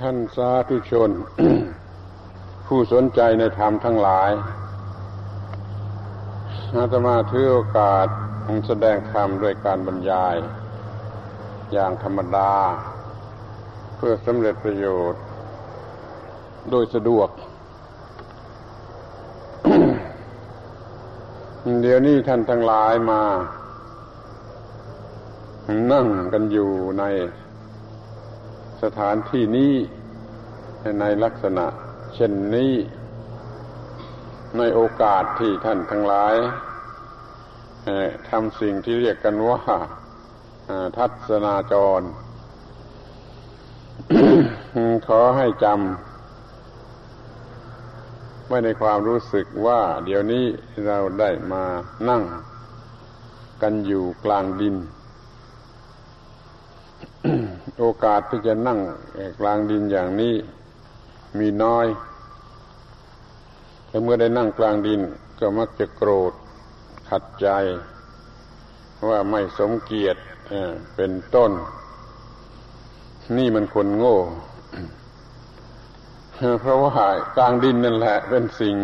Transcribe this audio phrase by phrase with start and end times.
[0.00, 1.10] ท่านสาธุชน
[2.66, 4.30] ผู้สนใจในธรรมทั้งหลาย
[6.76, 8.06] อาตมาถือโอกาส
[8.66, 10.36] แสดงธรรมด้วยการบรรยาย
[11.72, 12.52] อย่างธรรมดา
[13.96, 15.22] เพื่อสำเร็จประโยชน์
[16.70, 17.28] โดยสะดวก
[21.82, 23.22] เดี๋ยวนี้ท่านทั้งหลายมา
[25.92, 26.70] นั่งกันอยู่
[27.00, 27.04] ใน
[28.82, 29.74] สถานที่นี้
[31.00, 31.66] ในลักษณะ
[32.14, 32.74] เช่นนี้
[34.58, 36.34] ในโอกาสที่ท่านทั้งหลาย
[38.30, 39.60] ทำสิ่งที่เรียกกันว่า
[40.98, 42.02] ทัศนาจร
[45.06, 50.44] ขอให้จำไว้ในความรู้สึกว่า เดี๋ยวนี้
[50.86, 51.64] เราได้มา
[52.08, 52.22] นั่ง
[53.62, 54.76] กันอยู่กลางดิน
[57.84, 58.80] โอกาสที่จะนั่ง
[59.40, 60.34] กลางดินอย่างนี้
[61.38, 61.86] มีน้อย
[63.86, 65.00] แต่เมื่อได้นั่งกลางดิน
[65.40, 66.32] ก็มักจะโกรธ
[67.08, 67.48] ขัดใจ
[69.08, 70.20] ว่าไม่สมเกียรติ
[70.94, 71.52] เป็นต้น
[73.36, 74.18] นี่มันคนโง่
[76.60, 78.76] เพราะว่ากลางดินนั่นแหละ เป็นสิ่ง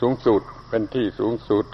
[0.00, 1.66] สูงสุดเป็นที่สูงสุด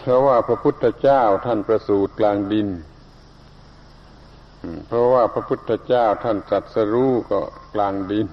[0.00, 2.68] เพราะว่าพระพุทธเจ้าท่านประสูติกลางดิน
[4.86, 7.40] เพราะว่าพระพุทธเจ้าท่านจัดสรู้ก็
[7.74, 8.28] กลางดิน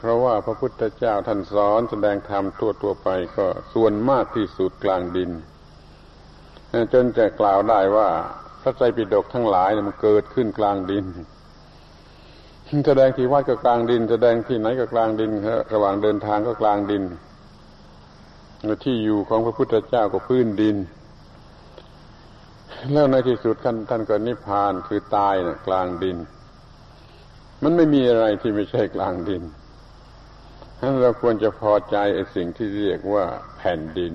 [0.00, 5.30] เพราะว่าพระพุทธเจ้าท่านสอนแสดงธรรมทั่วตัวไปก็ส่วนมากที่สุดกลางดิน
[6.92, 8.08] จนจะกล่าวได้ว่า
[8.60, 11.04] พระไตรปิฎกทั้งหลายมันเกิดขึ้นกลางดิน
[12.86, 15.30] แสดงที่วัดก็กลางดิน แสดงที่ไหนก็กลางดิน
[15.72, 17.02] ระหว่างเดินทางก็กลางดิน
[18.84, 20.76] ที่อยู่ของพระพุทธเจ้าก็พื้นดิน
[22.88, 26.16] แล้วในที่สุดท่านท่านก็นิพพานคือตายนะกลางดิน
[27.62, 29.42] มันไม่มีอะไรที่ไม่ใช่กลางดิน
[30.78, 33.24] ฉะนั้นเราควรจะพอใจไอ้สิ่งที่เรียกว่า
[33.56, 34.12] แผ่นดิน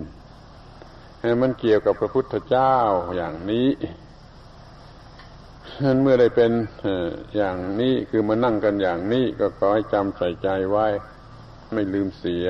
[1.42, 2.76] มันเกี่ยวกับพระพุทธเจ้า
[3.16, 3.68] อย่างนี้
[5.84, 6.52] นั้นเมื่อได้เป็น
[7.36, 10.88] อย่างนี้คือมานั่งกันอย่างนี้ก็ขอให้จำใส่ใจไว้
[11.74, 12.48] ไม่ลืมเสีย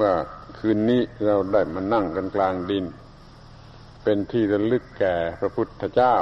[0.00, 0.12] ว่า
[0.58, 2.84] คืนนี้เราได้มานั่งกันกลางดิน
[4.02, 6.14] เป็นที่ระลึกแก่พระพุทธเจ้า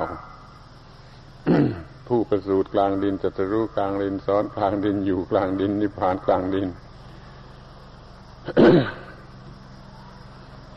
[2.08, 6.68] ผู้ประสูติกลางดินจะรู้กลางดินสอนกลางดินอยู่กลางดินนิพพานกลางดิน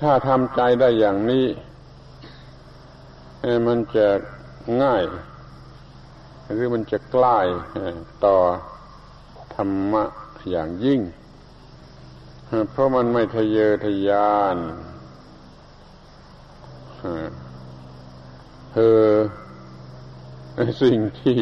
[0.02, 1.46] ถ้าทำใจได้อย่างนี้
[3.68, 4.08] มันจะ
[4.82, 5.04] ง่าย
[6.52, 7.40] หรือมันจะใกล้
[8.26, 8.38] ต่อ
[9.56, 10.04] ธรรมะ
[10.52, 11.02] อย่างยิ่ง
[12.72, 14.58] เพราะมันไม่ทะเยอทะยาน
[18.72, 19.00] เธอ
[20.82, 21.40] สิ่งที่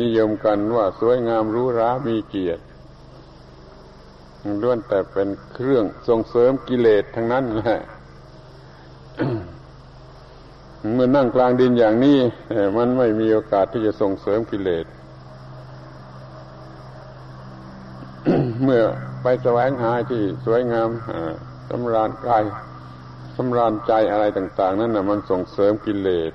[0.00, 2.62] นิยมกันว่าสวยงามรู้รามีเกียรติ
[4.62, 7.80] ล้วนแต่เป็นเครื่องส่งเสริมกิเลสทั้งนั้นแหละ
[10.94, 12.18] เมื่อนั่งกลางดินอย่างนี้
[12.76, 14.86] มันไม่มีโอกาสที่จะส่งเสริมกิเลส
[18.64, 18.82] เมื่อ
[19.22, 20.88] ไปแสวงหาที่สวยงาม
[21.68, 26.32] สำราญกายำราญใจอะไรต่าง ๆ นั่นนะมันส่งเสริมกิเลส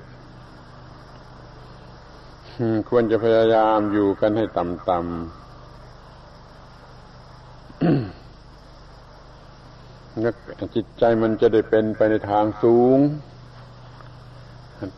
[2.88, 12.98] ควรจะพยายามอยู่กันให้ต่ำๆจิตใจมันจะได้เป็นไปในทางสูง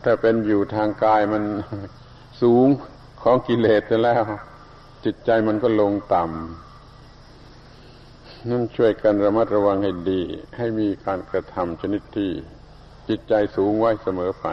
[0.03, 1.43] ถ้าเป็นอยู่ทางกายมัน
[2.41, 2.67] สูง
[3.21, 4.23] ของกิเลสแล้ว
[5.05, 6.68] จิตใจมันก็ลงต่ำ
[8.47, 10.21] นั่นช่วยกันระมัดระวังให้ดี
[10.57, 12.31] ให้มีการกระทำชนิดที่
[13.07, 14.47] จิตใจสูงไว้เสมอไป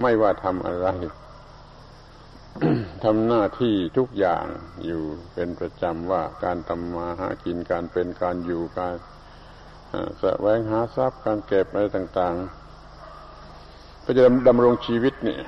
[0.00, 0.88] ไม่ว่าทำอะไร
[3.04, 4.44] ทำหน้าที่ทุกอย่าง
[4.84, 5.02] อยู่
[5.34, 8.94] เป็นประจำว่าการทำมาหากินการเป็นการอยู่การ
[10.18, 15.42] แสวงหาทรัพย์การเก็บอะไรต่างๆก็จะดำรงชีวิตเนี่ย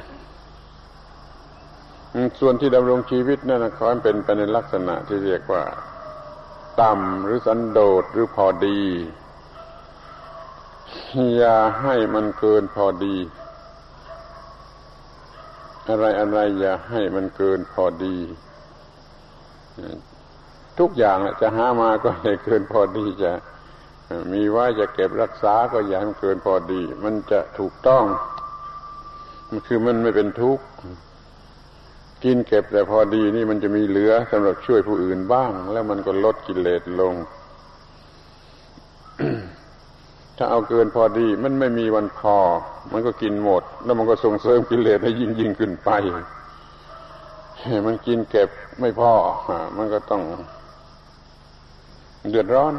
[2.41, 5.65] ส่วนที่ดำรงชีวิตนั่นนะขอให้เป็นไปในลักษณะที่เรียกว่า
[6.81, 8.81] ต่ำหรือสันโดษหรือพอดี
[11.37, 13.17] อย่าให้มันเกินพอดี
[15.89, 18.17] อะไรอะไรอย่าให้มันเกินพอดี
[20.79, 23.33] ทุกอย่างจะหามาก็ให้เกินพอดีจะ
[24.33, 28.05] มีไว้จะเก็บรักษาก็อย่าให้มันเกินพอดี มันจะถูกต้อง
[29.49, 30.65] มันคือมันไม่เป็นทุกข์
[32.25, 37.15] กินเก็บแต่พอดีนี่มันจะมีเหลือสำหรับช่วยผู้อื่นบ้าง แล้วมันก็ลดกิเลสลง
[40.37, 42.37] ถ้าเอาเกินพอดี มันไม่มีวันพอ
[42.93, 45.91] มันก็กินหมด แล้วมันก็ส่งเสริมกิเลสให้ยิ่งยิ่งขึ้นไป
[47.87, 48.49] มันกินเก็บ
[48.81, 49.13] ไม่พอ
[49.77, 50.23] มันก็ต้อง
[52.31, 52.75] เดือดร้อน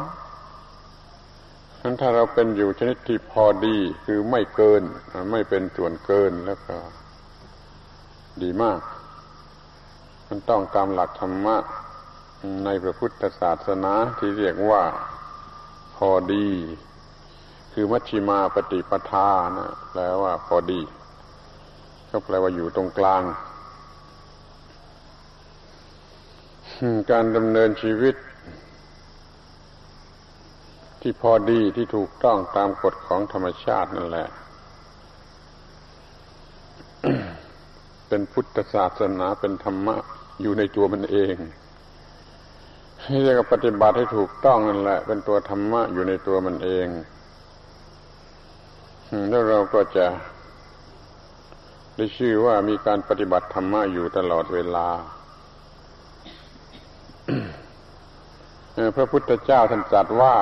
[1.82, 4.82] นั้นถ้าเราเป็นอยู่ชนิดที่พอดีคือไม่เกิน
[5.32, 6.76] ไม่เป็นส่วนเกินแล้วก็
[8.42, 8.80] ดีมาก
[10.34, 11.58] มันต้องตามหลักธรรมะ
[12.66, 14.84] ในพระพุทธศาสนาที่เรียกว่า
[15.96, 16.48] พอดี
[17.74, 20.82] คือมัชชิมาปฏิปทานะแปลว่าพอดี
[22.10, 23.24] ก็แปลว่าอยู่ตรงกลาง
[27.12, 28.16] การดำเนินชีวิต
[31.02, 34.28] ที่พอดีที่ถูกต้องตามกฎของธรรมชาตินั่นแหละ
[38.08, 39.98] เป็นพุทธศาสนาเป็นธรรมะ
[40.42, 41.36] อยู่ในตัวมันเอง
[43.04, 46.88] ให้เรียกปฏิบัติให้ถูกต้องนั่นแหละ เป็นตัวธรรมะอยู่ในตัวมันเอง
[49.30, 50.06] แล้วเราก็จะ
[51.96, 54.88] ได้ชื่อว่ามีการปฏิบัติธรรมะอยู่ตลอดเวลา
[58.96, 60.36] พระพุทธเจ้าท่านตรัสว่า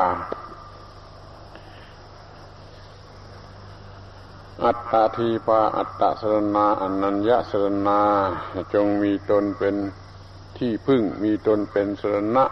[4.65, 8.01] อัตตาทีปาอัตตสรนาอนัญญสรนา
[8.73, 9.75] จงมีตนเป็น
[10.57, 12.45] ที่พึ่งมีตนเป็นสรณะ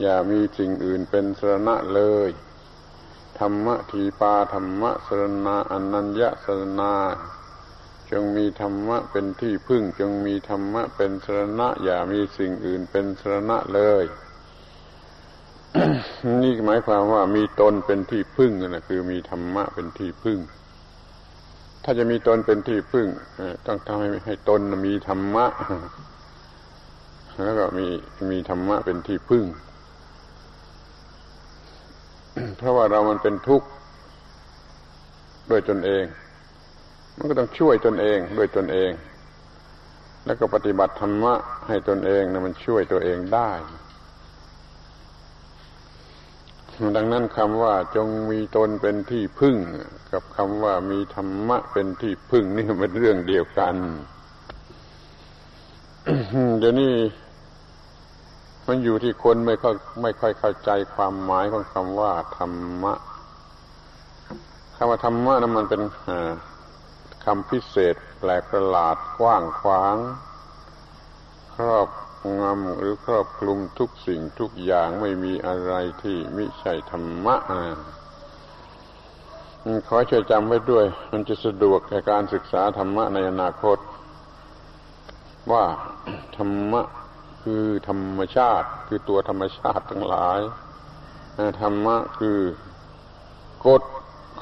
[0.00, 2.30] อย่ามีสิ่งอื่นเป็นสรณะเลย
[3.38, 6.94] ธรรมทีปาธรรมสรนาอนัญญสรนา
[8.10, 14.04] จงมีธรรมะเป็นที่พึ่ง จงมีธรรมะเป็นสรณะ อย่ามีสิ่งอื่นเป็นสรณะเลย
[16.42, 20.40] นี่หมายความว่ามีตนเป็นที่พึ่งนะคือมีธรรมะเป็นที่พึ่ง
[21.84, 23.06] ถ้าจะมีตนเป็นที่พึ่ง
[23.66, 25.46] ต้องทำให้ให้ตนมีธรรมะ
[27.44, 27.86] แล้วก็มี
[28.30, 29.44] มีธรรมะเป็นที่พึ่ง
[32.58, 33.68] เพราะว่าเรามันเป็นทุกข์
[35.50, 36.04] ด้วยตนเอง
[37.16, 38.90] มันก็ต้องช่วยตนเองด้วยตนเอง
[40.26, 41.34] แล้วก็ปฏิบัติธรรมะ
[41.68, 43.50] ให้ตนเองนะมันช่วยตัวเองได้
[46.96, 49.56] ดังนั้นคำว่าจงมีตนเป็นที่พึ่ง
[50.12, 53.74] กับคำว่ามีธรรมะเป็นที่พึ่งนี่เป็นเรื่องเดียวกัน
[56.58, 56.94] เดี๋ยวนี้
[58.66, 62.94] มันอยู่ที่คนไม่ค่อยไม่ค่อยเข้าใจความหมายของคำว่าธรรมะ
[64.76, 65.82] คำว่าธรรมะนั้นมันเป็น
[67.24, 69.96] คำพิเศษ แปลกประหลาดกว้างขวาง
[71.54, 71.88] ครอบ
[72.40, 77.36] งำหรือครอบคลุมทุกสิ่งทุกอย่างไม่มีอะไรที่มิใช่ธรรมะ
[79.88, 83.78] ขอช่วยจำไว้ด้วย มันจะสะดวกในการศึกษาธรรมะในอนาคต
[85.52, 85.64] ว่า
[86.36, 86.82] ธรรมะ
[87.42, 90.40] คือธรรมชาติ คือตัวธรรมชาติทั้งหลาย
[91.60, 92.38] ธรรมะคือ
[93.66, 93.82] กฎ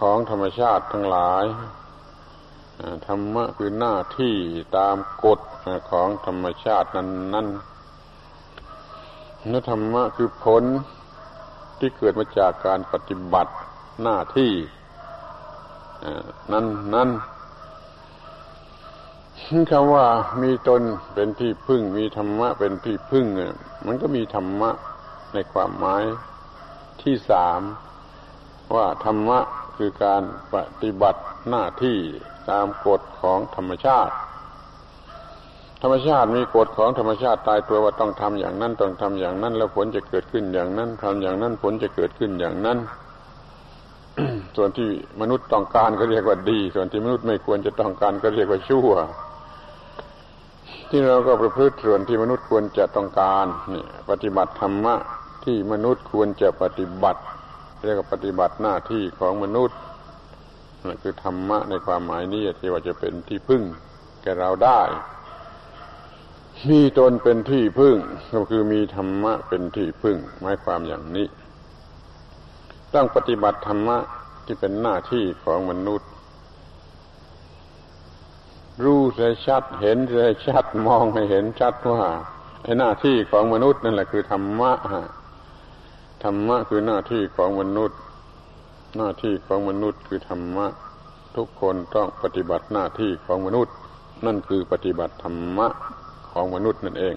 [0.00, 1.44] ของธรรมชาติทั้งหลาย
[3.06, 4.34] ธรรมะคือหน้าที่
[4.76, 5.40] ตามกฎ
[5.90, 7.44] ของธรรมชาตินั้นนั้
[9.48, 10.64] นธรรมะคือผล
[11.78, 13.52] ที่เกิดมาจากการปฏิบัติ
[14.02, 14.52] หน้าที่
[16.52, 17.08] นั้นนั้น
[19.70, 20.06] คำว่า
[20.42, 20.82] มีตน
[21.14, 23.54] เป็นที่พึ่ง มีธรรมะเป็นที่พึ่งเนี่ย
[23.86, 24.70] มันก็มีธรรมะ
[25.32, 26.04] ในความหมาย
[27.02, 27.60] ที่สาม
[28.74, 29.38] ว่าธรรมะ
[29.76, 30.22] คือการ
[30.54, 31.20] ปฏิบัติ
[31.50, 31.98] หน้าที่
[32.50, 34.14] ตามกฎของธรรมชาติ
[35.82, 42.78] ธรรมชาติมีกฎของธรรมชาติตายตัวว่าต้องทำอย่างนั้นต้องทำอย่างนั้น แล้วผลจะเกิดขึ้นอย่างนั้นทำอย่างนั้นผลจะเกิดขึ้นอย่างนั้น
[44.56, 44.88] ส่วนที่
[45.20, 48.90] มนุษย์ต้องการก็เรียกว่าดี ส่วนที่มนุษย์ไม่ควรจะต้องการก็เรียกว่าชั่ว
[50.90, 54.94] ที่เราก็ประพฤติส่วนที่มนุษย์ควรจะต้องการนี่ปฏิบัติธรรมะ
[55.44, 57.20] ที่มนุษย์ควรจะปฏิบัติ
[57.84, 59.78] เรียกว่าปฏิบัติหน้าที่ของมนุษย์
[60.84, 63.62] นั่นคือธรรมะในความหมายนี้ที่ว่าจะเป็นที่พึ่ง
[64.22, 64.80] แก่เราได้
[66.68, 67.96] มีตนเป็นที่พึ่ง
[68.32, 71.26] ก็คือมีธรรมะเป็นที่พึ่งหมายความอย่างนี้
[72.94, 73.98] ต้องปฏิบัติธรรมะ
[74.44, 76.08] ที่เป็นหน้าที่ของมนุษย์
[78.84, 82.04] รู้ใะชัดเห็นใะชัดมองให้เห็นชัดว่า
[82.62, 84.72] ไอ้หน้าที่ของมนุษย์นั่นแหละคือธรรมะ
[86.24, 87.98] ธรรมะคือหน้าที่ของมนุษย์
[88.96, 90.66] หน้าที่ของมนุษย์คือธรรมะ
[91.36, 93.74] ทุกคนต้องปฏิบัติหน้าที่ของมนุษย์
[94.26, 95.68] นั่นคือปฏิบัติธรรมะ
[96.32, 97.14] ของมนุษย์นั่นเอง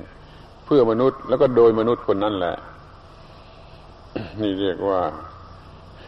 [0.65, 2.55] เพื่อมนุษย์แล้วก็โดยมนุษย์คนนั้นแหละ
[4.41, 5.01] นี่เรียกว่า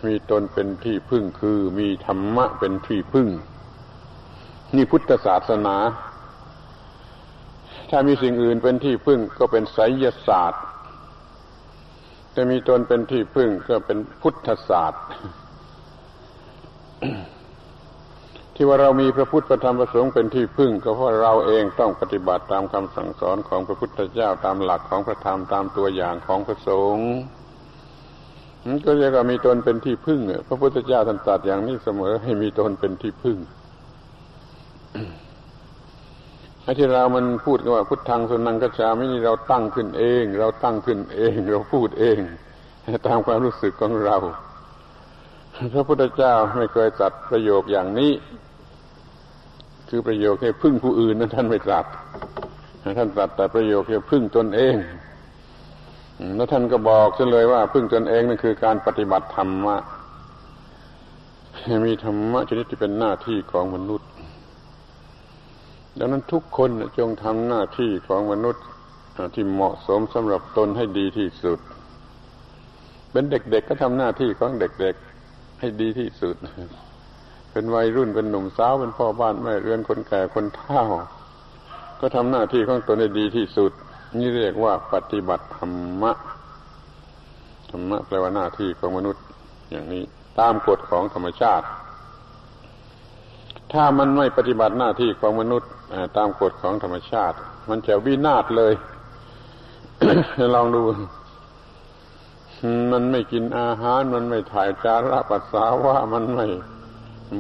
[0.06, 3.28] มีตนเป็นที่พึ่งคือมีธรรมะเป็นที่พึ่ง
[4.76, 5.78] นี่พุทธศาสนา
[7.90, 10.64] ถ้ามีสิ่งอื่นเป็นที่พึ่งก็เป็นไสยศาสตร์
[12.32, 15.04] แต่มีตนเป็นที่พึ่งก็เป็นพุทธศาสตร์
[18.56, 27.10] ที่ว่าเรามีพระพุทธธรรมพระสงฆ์เป็นที่พึ่ง ก็เพราะเราเองต้องปฏิบัติตามคำสั่งสอนของพระพุทธเจ้าตามหลักของพระธรรมตามตัวอย่างของพระสงฆ์
[28.86, 33.38] ก็เรียกว่ามีตนเป็นที่พึ่งพระพุทธเจ้าท่านตรัสอย่างนี้เสมอให้มีตนเป็นที่พึ่ง
[36.64, 42.18] ไอ้ที่เรามันพูดกันว่าพุทธังสุนังกัจฉาไม่นี่เราตั้งขึ้นเอง เราตั้งขึ้นเอง เราพูดเอง
[43.08, 44.18] ตามความรู้สึกของเรา
[45.74, 48.12] พระพุทธเจ้าไม่เคยตรัสประโยคอย่างนี้
[49.90, 51.86] คือประโยคให้พึ่งผู้อื่นนั้นท่านไม่ตรัส
[52.98, 54.76] ท่านตรัสแต่ประโยคให้พึ่งตนเอง
[56.36, 59.78] แล้วท่านก็บอกเฉลยว่า พึ่งตนเองนั่นคือการปฏิบัติธรรมะ
[61.86, 64.10] มีธรรมะชนิดที่เป็นหน้าที่ของมนุษย์
[66.00, 68.64] ดังนั้นทุกคนจงทำหน้าที่ของมนุษย์
[69.36, 71.60] ที่เหมาะสมสำหรับตนให้ดีที่สุด
[73.12, 76.36] เป็นเด็กๆก็ทำหน้าที่ของเด็กๆให้ดีที่สุด
[77.58, 80.84] เป็นวัยรุ่นเป็นหนุ่มสาวเป็นพ่อบ้านแม่เรือนคนแก่คนเฒ่า
[82.00, 83.72] ก็ทำหน้าที่ของตนให้ดีที่สุด
[84.18, 86.12] นี่เรียกว่าปฏิบัติธรรมะ
[87.72, 89.24] ธรรมะแปลว่าหน้าที่ของมนุษย์
[89.72, 90.04] อย่างนี้
[90.40, 91.66] ตามกฎของธรรมชาติ
[93.74, 95.70] ถ้ามันไม่ปฏิบัติหน้าที่ของมนุษย์
[96.18, 97.38] ตามกฎของธรรมชาติ
[97.70, 98.74] มันจะวินาศเลย
[100.56, 100.82] ลองดู
[102.92, 106.48] มันไม่กินอาหาร มันไม่ถ่ายจาระปัสสาวะมันไม่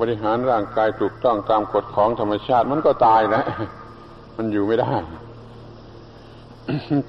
[0.01, 3.43] บริหารร่างกายถูกต้องตามกฎของธรรมชาติมันก็ตายนะ
[4.37, 4.93] มันอยู่ไม่ได้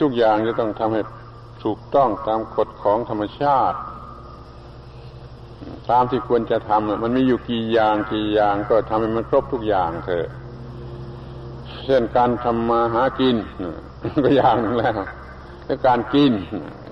[0.01, 1.03] ทุกอย่างจะต้องทำให้
[1.65, 3.79] ถูกต้องตามกฎของธรรมชาติ
[5.91, 10.27] ตามที่ควรจะทำมันมีอยู่กี่อย่างกี่อย่างก็ทำให้มันครบทุกอย่างเถอะ
[11.85, 13.37] เช่นการทำมาหากิน
[14.25, 14.93] ก็อย่างนึงแล้ว
[15.65, 16.33] แล้วการกิน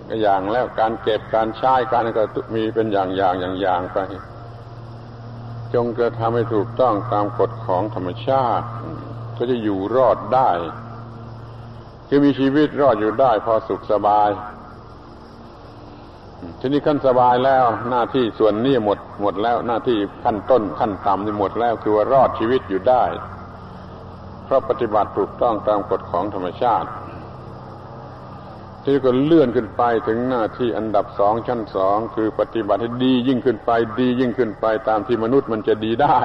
[0.09, 2.25] ก็อย่างแล้วการเก็บการใช้การก็
[2.55, 3.99] มีเป็นอย่างอย่างอย่างอย่างไป
[5.75, 8.67] จงจะทำให้ถูกต้องตามกฎของธรรมชาติ
[9.37, 10.51] ก็จะอยู่รอดได้
[12.09, 14.31] คือมีชีวิตรอดอยู่ได้พอสุขสบาย
[16.61, 23.05] ทีนี้ขั้นสบายแล้วหน้าที่ส่วนนี้หมดหมดแล้วหน้าที่ขั้นต้นขั้นต่ำนี่หมดแล้วคือว่ารอดชีวิตอยู่ได้
[24.45, 26.89] เพราะปฏิบัติถูกต้องตามกฎของธรรมชาติ
[28.85, 36.19] ที่ก็เลื่อนขึ้นไปถึงหน้าที่อันดับสองชั้นสองคือปฏิบัติให้ดียิ่งขึ้นไป ดียิ่งขึ้นไปตามที่มนุษย์มันจะดีได้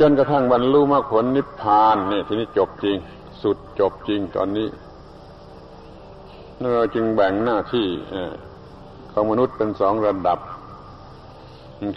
[0.00, 2.96] จนกระทั่งบรรลุมรรคผลนิพพานนี่ทีนี้จบจริง
[3.42, 4.68] สุดจบจริงตอนนี้
[6.74, 7.86] เราจึงแบ่งหน้าที่
[9.12, 10.38] ของมนุษย์เป็นสองระดับ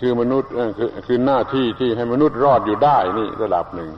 [0.01, 3.89] คือมนุษย์คือคือหน้าที่ที่ให้มนุษย์รอดอยู่ได้นี่ระดับหนึ่ง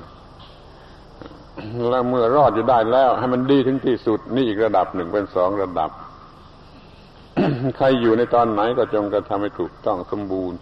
[1.90, 5.92] แล้วเมื่อรอดอยู่ได้แล้ว ให้มันดีถึงที่สุดนี่อีกระดับหนึ่งเป็นสองระดับ
[7.78, 10.60] ใครอยู่ในตอนไหนก็จงกระทำให้ถูกต้องสมบูรณ์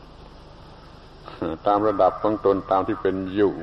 [1.68, 3.54] ตามระดับของตนตามที่เป็นอยู่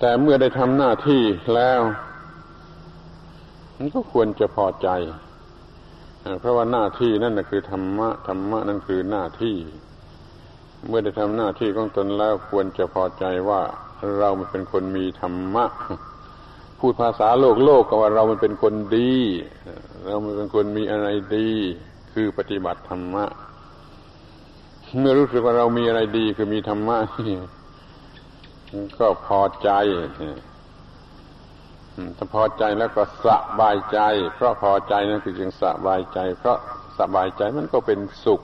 [0.00, 1.22] แต่เมื่อได้ทำหน้าที่
[1.54, 1.80] แล้ว
[3.76, 4.88] มันก็ควรจะพอใจ
[6.40, 9.56] เพราะว่าหน้าที่นั่นคือธรรมะธรรมะนั่นคือหน้าที่
[10.88, 13.60] เมื่อได้ทำหน้าที่ของตนแล้วควรจะพอใจว่า
[14.18, 15.64] เรามันเป็นคนมีธรรมะ
[16.78, 19.12] พูดภาษาโลกโลกก็ว่าเรามันเป็นคนดี
[20.04, 21.50] เรามันเป็นคนมีอะไรดี
[22.12, 23.24] คือปฏิบัติธรรมะ
[24.98, 26.98] เมื่อรู้สึกว่าเรามีอะไรดีคือมีธรรมะ
[28.98, 29.70] ก็พอใจ
[32.16, 33.26] ถ้าพอใจแล้วก็ส
[33.60, 33.98] บายใจ
[34.34, 36.58] เพราะพอใจนั่นคือจึงสบายใจ เพราะ
[36.98, 38.40] สบายใจมันก็เป็นสุข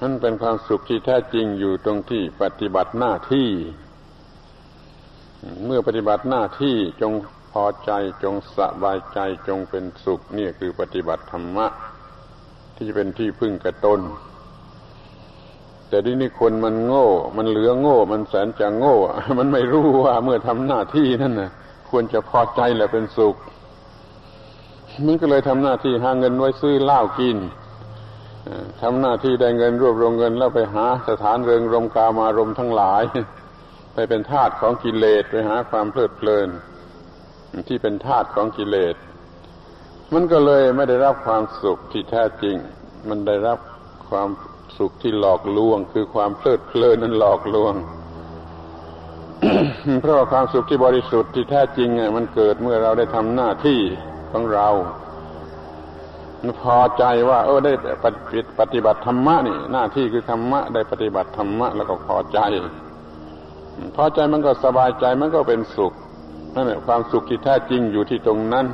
[0.00, 3.48] นั่นเป็นความสุขที่แท้จริงอยู่ตรงที่ปฏิบัติหน้าที่
[5.66, 7.12] เมื่อปฏิบัติหน้าที่จง
[7.52, 7.90] พอใจ
[8.22, 9.18] จงสบายใจ
[9.48, 11.66] จงเป็นสุขนี่คือปฏิบัติธรรมะ
[12.74, 14.00] ที่จะเป็นที่พึ่งกระตน
[15.88, 18.96] แต่ที่นี่คนมันโง่ มันเหลือโง่ มันแสนจะโง่
[19.38, 21.50] มันไม่รู้ว่าเมื่อทำหน้าที่นั่นนะ
[21.90, 23.36] ควรจะพอใจแหละเป็นสุข
[25.06, 27.38] มันก็เลยทำหน้าที่หาเงินไว้ซื้อเหล้ากิน
[28.82, 33.02] ทำหน้าที่ได้เงินรวบรวมเงินแล้วไปหาสถานเริงรมกามารมทั้งหลาย
[34.00, 36.48] ไปเป็นทาสของกิเลสไปหาความเพลิดเพลิน
[37.68, 38.96] ที่เป็นทาสของกิเลส
[40.12, 42.56] มันก็เลยไม่ได้รับความสุขที่แท้จริง
[43.08, 43.58] มันได้รับ
[44.10, 44.28] ความ
[44.78, 47.74] สุขที่หลอกลวง คือความเพลิดเพลินนั้นหลอกลวง
[50.00, 53.80] เพราะความสุขที่บริสุทธิ์ที่แท้จริงมันเกิดเมื่อเราได้ทำหน้าที่
[54.32, 54.68] ของเรา
[56.62, 57.72] พอใจว่า เออได้
[58.60, 62.40] ปฏิบัติธรรมะนี่ หน้าที่คือธรรมะได้ปฏิบัติธรรมะแล้วก็พอใจ
[63.96, 65.92] พอใจมันก็สบายใจมันก็เป็นสุข
[66.54, 68.66] นั่นแหละความสุขที่แท้จริงอยู่ที่ตรงนั้น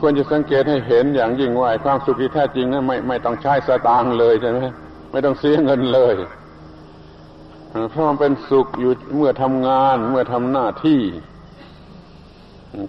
[0.00, 4.58] ควรจะสังเกตให้เห็นอย่างยิ่งว่าความสุขที่แท้จริงนั้นไม่ไม่ต้องใช้สตางค์เลยใช่ไหม
[5.12, 6.14] ไม่ต้องเสียเงินเลย
[7.90, 11.00] เพราะมันเป็นสุขอยู่เมื่อทำงาน เมื่อทำหน้าที่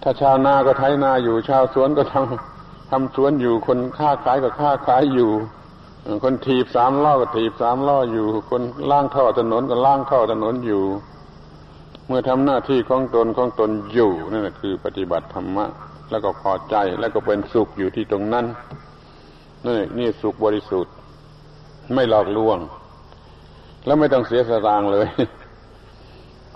[0.03, 5.31] ถ้าชาวนาก็ไถนาอยู่ ชาวสวนก็ทำทำสวนอยู่คนค้าขายก็ค้าขายอยู่
[6.24, 10.84] คนถีบสามล้อก็ถีบสามล้ออยู่ คนล่างท่อถนนก็ล่างท่อถนนอยู่
[12.08, 15.65] เมื่อทำหน้าที่ของตนของตนอยู่นั่นคือ ปฏิบัติธรรมะ
[16.12, 18.46] แล้วก็พอใจแล้วก็เป็นสุขอยู่ที่ตรงนั้น
[19.67, 20.93] นี่นี่สุขบริสุทธิ์
[21.93, 22.58] ไม่หลอกลวง
[23.86, 25.08] แล้วไม่ต้องเสียสตางค์เลย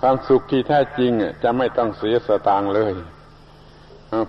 [0.02, 1.12] ความสุขที่แท้จริง
[1.44, 2.94] จะไม่ต้องเสียสตางค์เลย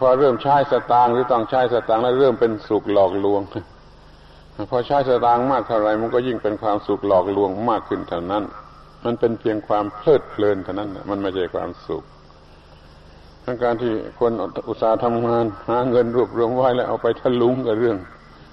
[0.00, 3.42] พอเริ่มใช้สตางค์หรือต้องใช้สตางค์แล้วเริ่มเป็นสุขหลอกลวง
[4.70, 8.44] พอใช้สตางค์มากเท่าไรมันก็ยิ่งเป็นความสุขหลอกลวงมากขึ้นเท่านั้น
[9.04, 12.04] มันเป็นเพียงความเพลิดเพลินเท่านั้นมันไม่ใช่ความสุข
[13.44, 14.32] ทั้งการที่คน
[14.68, 17.96] อุตสาห์ทำงานหาเงินรวบรวมไว้แล้วเอาไปทะลุงกับเรื่อง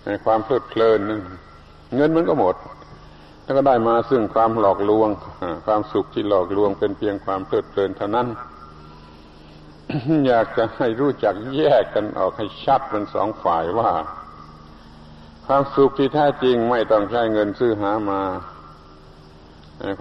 [0.06, 1.22] ในความเพลิดเพลินนั่น
[1.96, 2.56] เงินมันก็หมด
[3.44, 5.10] แล้วก็ได้มาซึ่งความหลอกลวง
[5.66, 8.28] ความสุขที่หลอกลวง เป็นเพียงความเพลิดเพลินเท่านั้น
[10.28, 13.92] อยากจะให้รู้จักแยกกันออกให้ชัดเป็นสองฝ่ายว่า
[15.48, 18.22] ความสุขที่แท้จริงไม่ต้องใช้เงินซื้อหามา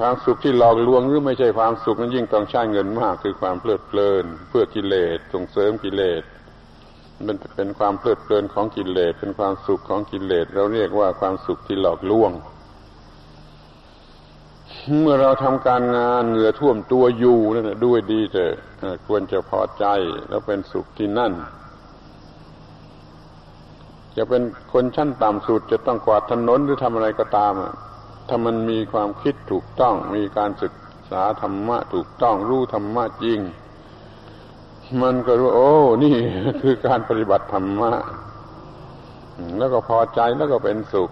[0.01, 6.23] ความสุขที่หลอกลวงหรือไม่ใช่ความสุขนั้นยิ่งต้องใช้เงินมากคือความเพลิดเพลิน เพื่อกิเลสส่งเสริมกิเลส
[7.27, 12.33] มันเป็นความเพลิดเพลินของกิเลสเป็นความสุขของกิเลสเราเรียกว่าความสุขที่หลอกลวง
[15.01, 18.55] เมื่อเราทำการงานเหงื่อท่วมตัวอยู่นั่นด้วยดีเถอะ
[19.07, 19.85] ควรจะพอใจ
[20.29, 21.33] แล้วเป็นสุขที่นั่น
[24.17, 24.43] จะเป็น
[24.73, 27.53] คนชั้นต่ำสุดจะต้องกวาดถนนหรือทำอะไรก็ตาม
[28.29, 30.75] ถ้ามันมีความคิดถูกต้อง มีการศึก
[31.11, 33.41] ษาธรรมะถูกต้องรู้ธรรมะจริง
[35.03, 35.73] มันก็รู้โอ้
[36.05, 36.17] นี่
[36.63, 37.93] คือการปฏิบัติธรรมะ
[39.59, 41.11] แล้วก็พอใจแล้วก็เป็นสุข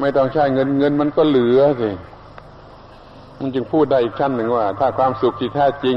[0.00, 1.90] ไม่ต้องใช้เงินเงินมันก็เหลือสิ
[3.40, 5.96] มันจึงพูดได้อีกชั้นหนึ่งว่า ถ้าความสุขที่แท้จริง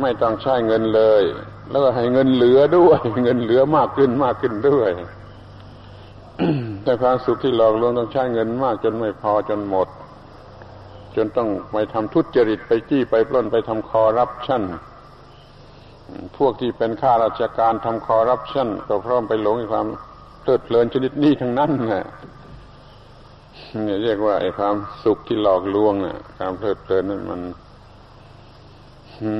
[0.00, 1.22] ไม่ต้องใช้เงินเลย
[1.70, 4.90] แล้วก็ให้เงินเหลือด้วย เงินเหลือมากขึ้นมากขึ้นด้วย
[6.82, 9.88] แต่ความสุขที่หลอกลวงต้องใช้เงินมากจนไม่พอจนหมด
[11.16, 14.62] จนต้องไปทำทุจริตไปจี้ไปปล้นไปทำคอรับชั่น
[16.38, 19.86] พวกที่เป็นข้าราชการทำคอรับชั่นก็พร้อมไปหลงในความ
[20.40, 22.04] เพลิดเพลินชนิดนี้ทั้งนั้นแหละ
[23.84, 27.40] เนี่ยเรียกว่าไอ้ความสุขที่หลอกลวงอะ ความเพลิดเพลินนั้นมัน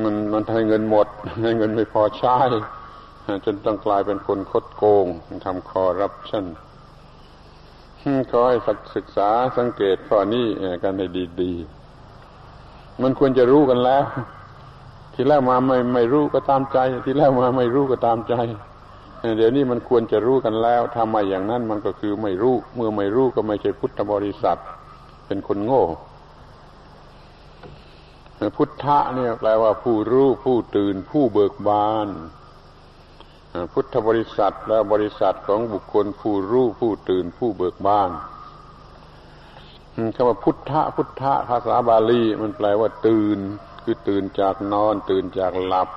[0.04, 1.06] มันมันให้เงินหมด
[1.42, 2.36] ให้เงินไม่พอใช้
[3.44, 5.06] จนต้องกลายเป็นคนคดโกง
[5.44, 6.46] ทำคอรับชั่น
[8.30, 8.56] ขอให้
[8.96, 10.46] ศึกษาสังเกตข้อนี้
[10.82, 11.06] กันให้
[11.40, 14.04] ดีๆ มันควรจะรู้กันแล้ว
[15.14, 18.34] ทีแรกมาไม่ไม่รู้ก็ตามใจ ทีแรกมาไม่รู้ก็ตามใจ
[19.36, 24.58] เดี๋ยวนี้มันควรจะรู้กันแล้วทำไมอย่างนั้นมันก็คือไม่รู้ เมื่อไม่รู้ก็ไม่ใช่พุทธบริษัท
[25.26, 25.82] เป็นคนโง่
[28.56, 32.08] พุทธะเนี่ยแปลว่าผู้รู้ผู้ตื่นผู้เบิกบาน
[33.72, 38.10] พุทธบริษัทและบริษัทของบุคคลผู้รู้ผู้ตื่นผู้เบิกบาน
[40.14, 43.38] คำว่าพุทธะพุทธะภาษาบาลีมันแปลว่าตื่น
[43.82, 45.88] คือตื่นจากนอน ตื่นจากหลับ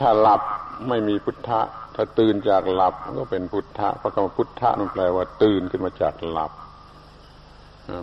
[0.00, 0.42] ถ้าหลับ
[0.88, 1.60] ไม่มีพุทธะ
[1.94, 6.52] ถ้าตื่นจากหลับก็เป็นพุทธะเพราะคำว่าพุทธะนั่นแปลว่าตื่นขึ้นมาจากหลับ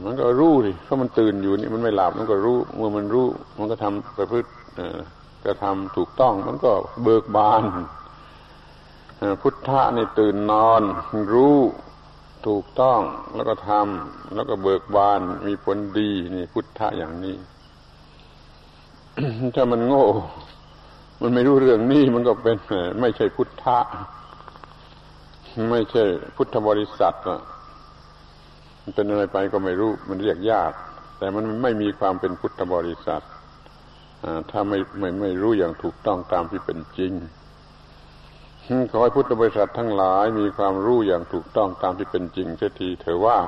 [0.06, 4.50] มันก็รู้ดิเพราะมันตื่นอยู่นี่มันไม่หลับมันก็รู้เมื่อมันรู้ มันก็ทำประพฤติ
[5.46, 6.72] กระทำถูกต้อง มันก็
[7.04, 7.64] เบิกบาน
[9.42, 10.82] พุทธะนี่ตื่นนอน
[11.34, 11.58] รู้
[12.48, 13.00] ถูกต้อง
[13.36, 17.36] แล้วก็ทำแล้วก็เบิกบานมีผลดีนี่พุทธะอย่างนี้
[19.56, 20.06] ถ้ามันโง่
[21.22, 22.58] มันไม่รู้เรื่องนี้มันก็เป็น
[23.02, 23.80] ไม่ใช่พุทธะ
[25.72, 26.04] ไม่ใช่
[26.36, 27.16] พุทธบริษัท
[28.90, 30.72] มันเป็นอะไรไปก็ไม่รู้ มันเรียกยาก
[31.18, 33.24] แต่มันไม่มีความเป็นพุทธบริษัท
[34.52, 37.14] ถ้าไม่ไม่ไม่รู้อย่างถูกต้องตามที่เป็นจริง
[38.92, 43.40] ขอให้พุทธบริษัททั้งหลายมีความรู้อย่างถูกต้องตามที่เป็นจริงเสียทีเถอะว่า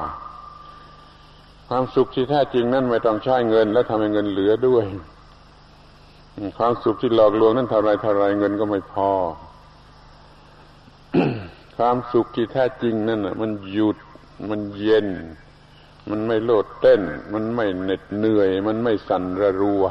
[1.70, 4.86] ความสุขที่แท้จริงนั้นไม่ต้องใช้เงิน และทำให้เงินเหลือด้วย
[6.58, 9.12] ความสุขที่หลอกลวงนั้นเท่าไรเท่าไรเงินก็ไม่พอ
[11.78, 13.98] ความสุขที่แท้จริงนั่นมันหยุด
[14.50, 15.08] มันเย็น
[16.10, 17.02] มันไม่โลดเต้น
[17.34, 19.84] มันไม่เหน็ดเหนื่อย มันไม่สั่นระรัว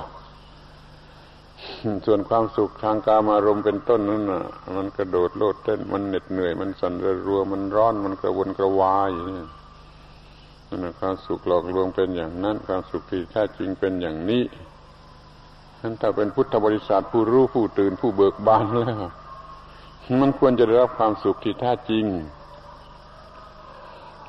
[2.07, 4.45] ส่วนความสุขทางกามารมณ์เป็นต้นนั่นน่ะ
[4.77, 9.47] มันกระโดดโลดเต้น มันเหน็ดเหนื่อย มันสั่นระรัว มันร้อน มันกระวนกระวายนี่
[10.69, 14.43] นั่นความสุขหลอกลวงเป็นอย่างนั้น ความสุขที่แท้จริงเป็นอย่างนี้
[15.81, 19.03] นั้นถ้าเป็นพุทธบริษัทผู้รู้ผู้ตื่นผู้เบิกบานแล้ว
[20.23, 22.05] มันควรจะได้รับความสุขที่แท้จริง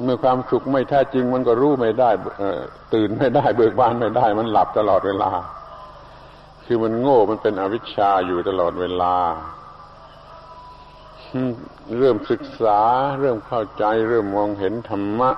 [0.03, 2.09] เมื่อความสุขไม่แท้จริงมันก็รู้ไม่ได้
[2.93, 5.31] ตื่นไม่ได้เบิกบานไม่ได้ มันหลับตลอดเวลา
[6.65, 9.15] คือมันโง่มันเป็นอวิชชาอยู่ตลอดเวลา
[11.97, 12.79] เริ่มศึกษา
[13.19, 15.29] เริ่มเข้าใจ เริ่มมองเห็นธรรมะ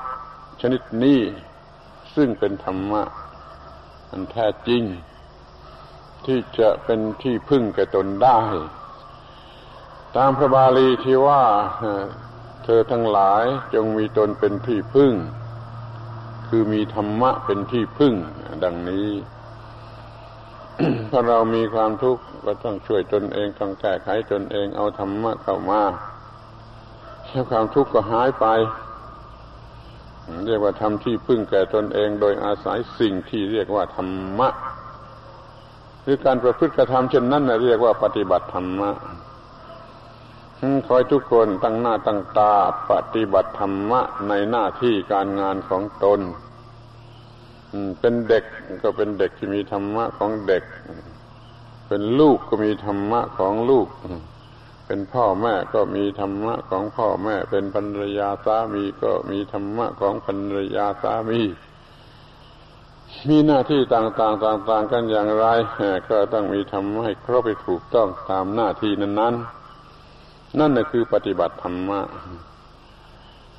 [0.62, 1.20] ชนิดนี้
[2.16, 3.04] ซึ่งเป็นธรรมะ
[4.12, 4.84] อันแท้จริง
[6.26, 8.40] ที่จะเป็นที่พึ่งแก่ตนได้
[10.18, 11.44] ตามพระบาลีที่ว่า
[12.64, 15.14] เธอทั้งหลายจงมีตนเป็นที่พึ่ง
[16.48, 18.14] คือมีธรรมะเป็นที่พึ่ง
[18.64, 19.10] ดังนี้
[21.12, 25.82] ถ้าเรามีความทุกข์ก็ต้องช่วยตนเองต้องแก้ไขตนเองเอาธรรมะเข้ามา
[27.30, 28.46] แล้วความทุกข์ก็หายไป
[30.46, 34.50] เรียกว่าทำที่พึ่งแก่ตนเอง โดยอาศัยสิ่งที่เรียกว่าธรรมะ
[36.02, 38.92] หรือการประพฤติกระทำเช่นนั้นเรียกว่าปฏิบัติธรรมะ
[40.88, 42.54] คอยทุกคนตั้งหน้าตั้งตา
[42.90, 46.20] ปฏิบัติธรรมะในหน้าที่การงานของตน
[48.00, 48.44] เป็นเด็ก
[48.84, 50.64] ก็เป็นเด็กที่มีธรรมะของเด็ก
[51.88, 53.88] เป็นลูกก็มีธรรมะของลูก
[54.86, 61.42] เป็นพ่อแม่ก็มีธรรมะของพ่อแม่ เป็นภรรยาสามีก็มีธรรมะของภรรยาสามี
[63.28, 65.46] มีหน้าที่ต่างๆต่างๆกันอย่างไร
[66.10, 69.63] ก็ต้องมีทำให้ครบไปถูกต้องตามหน้าที่นั้นๆ
[70.60, 72.00] นั่นแหละคือปฏิบัติธรรมะ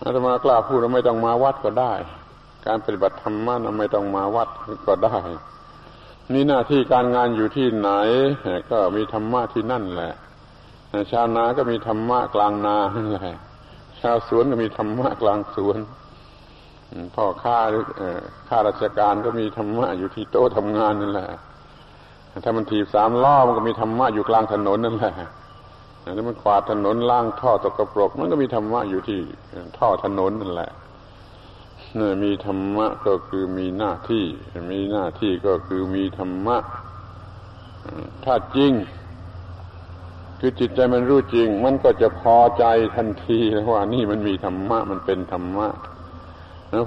[0.02, 1.92] อาตมากล้าพูดว่าไม่ต้องมาวัดก็ได้
[2.66, 4.48] การปฏิบัติธรรมะนั้นไม่ต้องมาวัด
[4.86, 5.16] ก็ได้
[6.32, 7.90] มีหน้าที่การงานอยู่ที่ไหน
[8.70, 10.12] ก็มีธรรมะที่นั่นแหละ
[11.12, 13.36] ชาวนาก็มีธรรมะกลางนานั่นแหละ
[14.00, 15.78] ชาวสวนก็มีธรรมะกลางสวน
[17.14, 17.84] พ่อข้าหรือ
[18.48, 21.28] ข้าราชการก็มีธรรมะอยู่ที่โต๊ะทำงานนั่นแหละ
[22.44, 25.14] ถ้ามันถีบสามล้อมันก็มีธรรมะอยู่กลางถนนนั่นแหละ
[26.04, 29.20] ถ้ามันกวาดถนนล่างท่อตกกระปรก มันก็มีธรรมะอยู่ที่
[29.78, 30.70] ท่อถนนนั่นแหละ
[31.98, 34.24] นี่มีธรรมะก็คือมีหน้าที่
[34.72, 36.56] มีหน้าที่ก็คือมีธรรมะ
[38.24, 38.72] ถ้าจริง
[40.40, 42.64] คือจิตใจมันรู้จริง มันก็จะพอใจ
[42.96, 43.38] ทันที
[43.72, 45.68] ว่านี่มันมีธรรมะ มันเป็นธรรมะ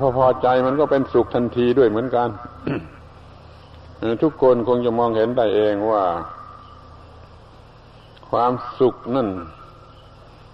[0.02, 2.30] พอพอใจมันก็เป็นสุขทันทีด้วยเหมือนกัน
[4.24, 6.04] ทุกคนคงจะมองเห็นได้เองว่า
[8.30, 9.28] ความสุขนั่น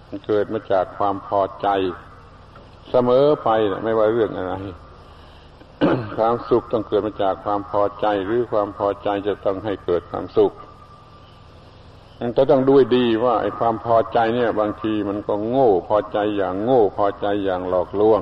[0.08, 1.68] มันเกิดมาจากความพอใจ
[2.90, 3.48] เสมอไป
[3.84, 4.54] ไม่ว่าเรื่องอะไร
[6.16, 10.52] ความสุขต้องเกิดมาจากความพอใจหรือความพอใจจะต้องให้เกิดความสุข
[12.34, 18.20] แต่ต้องด้วยดีว่าไอ้ความพอใจเนี่ย บางทีมันก็โง่ พอใจอย่างโง่ พอใจอย่างหลอกลวง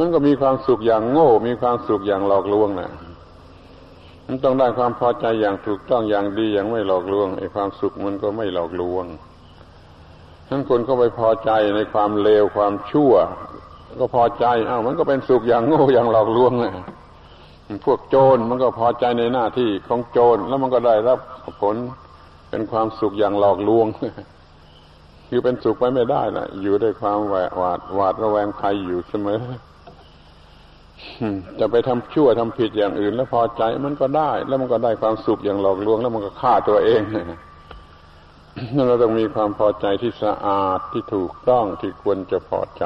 [0.00, 2.90] มันก็มีความสุขอย่างโง่ มีความสุขอย่างหลอกลวงน่ะ
[4.26, 9.04] มันต้องได้ความพอใจอย่างถูกต้องอย่างดีอย่างไม่หลอกลวงไอ้ความสุขมันก็ไม่หลอกลวง
[10.48, 13.12] ทั้งคนก็ไปพอใจในความเลวความชั่ว
[14.00, 16.72] ก็พอใจอ้าวมันก็เป็นสุขอย่างโง่อย่างหลอกลวงนะ
[17.84, 21.18] พวกโจรมันก็พอใจในหน้าที่ของโจรแล้วมันก็ได้รับ
[21.60, 21.76] ผล
[22.50, 23.86] เป็นความสุขอย่างหลอกลวง
[25.28, 29.40] คือเป็นสุขไปไม่ได้ละอยู่ด้วยความหวาดหวาดระแวงภัยอยู่เสมอ
[31.60, 37.00] จะไปทำชั่วทำผิดอย่างอื่น แล้วพอใจมันก็ได้ แล้วมันก็ได้ความสุขอย่างหลอกลวง แล้วมันก็ฆ่าตัวเอง
[38.74, 42.84] นั่นเราต้องมีความพอใจที่สะอาดที่ถูกต้องที่ควรจะพอใจ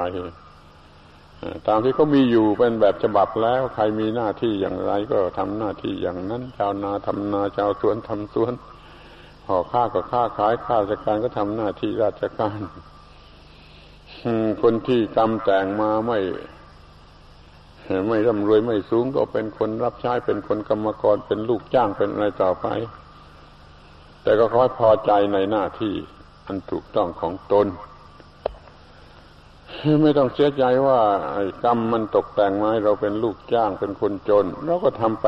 [1.69, 8.53] ตามที่เขามีอยู่เป็นแบบฉบับแล้ว ใครมีหน้าที่อย่างไรก็ทำหน้าที่อย่างนั้น ชาวนาทำนาชาวสวนทำสวน
[9.47, 12.59] พ่อค้าก็ค้าขายข้าราชการก็ทำหน้าที่ราชการ
[14.63, 16.19] คนที่กรรมแต่งมาไม่
[18.09, 22.67] ไม่ร่ำรวยไม่สูงก็เป็นคนรับใช้เป็นคนกรรมกรเป็นลูกจ้างเป็นอะไรต่อไป
[24.23, 25.95] แต่ก็ค่อยพอใจในหน้าที่
[26.47, 27.67] อันถูกต้องของตน
[30.03, 31.01] ไม่ต้องเสียใจว่า
[31.65, 35.27] กรรมมันตกแต่งมาให้เราเป็นลูกจ้างเป็นคนจน เราก็ทำไป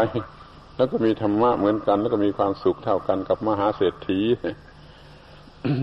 [0.77, 4.21] แล้วก็มีธรรมะเหมือนกัน แล้วก็มีความสุขเท่ากันกับมหาเศรษฐี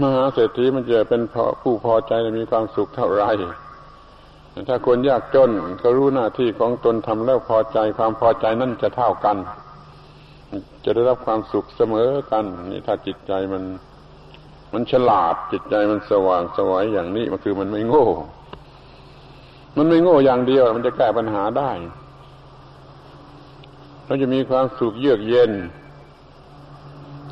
[0.04, 1.22] มหาเศรษฐีมันจะเป็น
[1.62, 3.26] ผู้พอใจมีความสุขเท่าไร
[4.68, 9.38] ถ้าคนยากจนก็รู้หน้าที่ของตนทำแล้วพอใจความพอใจนั่นจะเท่ากัน
[10.84, 13.64] จะได้รับความสุขเสมอกัน นี่ถ้าจิตใจมัน
[14.74, 18.08] มันฉลาดจิตใจมันสว่างสวยอย่างนี้มันคือมันไม่โง่
[19.78, 21.72] มันไม่โง่อย่างเดียว มันจะแก้ปัญหาได้
[24.06, 25.52] เราจะมีความสุขเยือกเย็น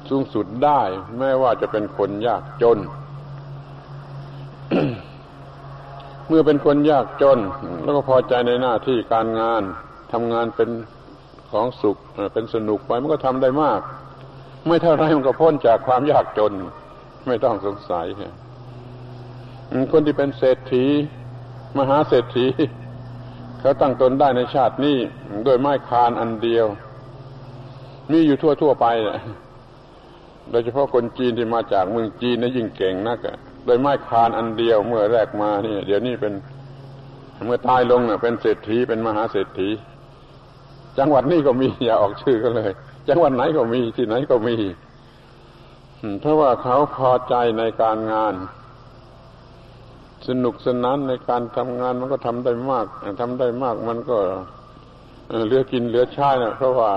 [0.10, 0.82] สูงสุดได้
[1.18, 2.78] แม้ว่าจะเป็นคนยากจน
[6.28, 7.40] เมื่อเป็นคนยากจน
[7.84, 9.64] แล้วก็พอใจในหน้าที่การงาน
[10.12, 10.70] ทำงานเป็น
[11.52, 11.98] ของสุข
[12.34, 13.82] เป็นสนุกไปมันก็ทำได้มาก
[14.68, 16.54] ไม่เท่าไรมันก็พ้นจากความยากจน
[17.28, 18.06] ไม่ต้องสงสัย
[19.92, 20.86] คนที่เป็นเศรษฐี
[21.78, 22.48] มหาเศรษฐี
[23.60, 24.98] เขาตั้งตนได้ในชาตินี้
[25.44, 26.66] โดยไม้คานอันเดียว
[28.12, 28.88] มีอยู่ทั่วทั่วไป
[30.52, 33.20] โดยเฉพาะคนจีนที่มาจากเมืองจีนนะยิ่งเก่งนัก
[33.68, 36.34] โดยไม้คานอันเดียวเมื่อแรกมานี่เดี๋ยวนี้เป็น
[37.46, 39.70] เมื่อตายลงเน่ะเป็นเศรษฐีเป็นมหาเศรษฐี
[40.98, 42.72] จังหวัดนี้ก็มีอย่าออกชื่อก็เลย
[43.10, 44.56] จังหวัดไหนก็มีที่ไหนก็มี
[46.22, 48.34] เพราะว่าเขาพอใจในการงาน
[50.28, 52.86] สนุกสนานในการทำงานมันก็ทำได้มาก
[53.22, 54.18] ทำได้มากมันก็
[55.46, 56.92] เหลือกินเหลือใช้นะเพราะว่า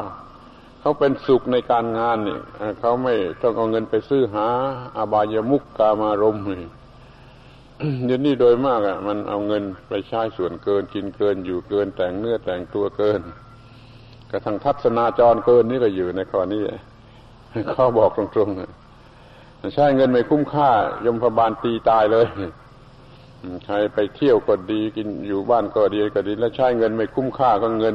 [0.81, 2.39] เขาเป็นสุขในการงานนี่
[2.81, 4.47] เขาไม่ต้องเอาเงินไปซื้อหา
[4.97, 6.65] อบายมุกกามารมนี่
[8.07, 13.21] เดี๋ยวนี้โดยมากอะ มันเอาเงินไปใช้ส่วนเกินกินเกินอยู่เกิน แต่งเนื้อแต่งตัวเกิน
[14.31, 16.63] กระทั่งทัศนาจรเกินนี่ก็อยู่ในข้อนี้
[17.73, 20.71] เขาบอกตรงๆใช้เงินไม่คุ้มค่า
[21.07, 22.27] ยมพบาลตีตายเลย
[23.67, 27.95] ใครไปเที่ยวก็ดีกินอยู่บ้านก็ดีก็ดี แล้วใช้เงินไม่คุ้มค่าก็เงิน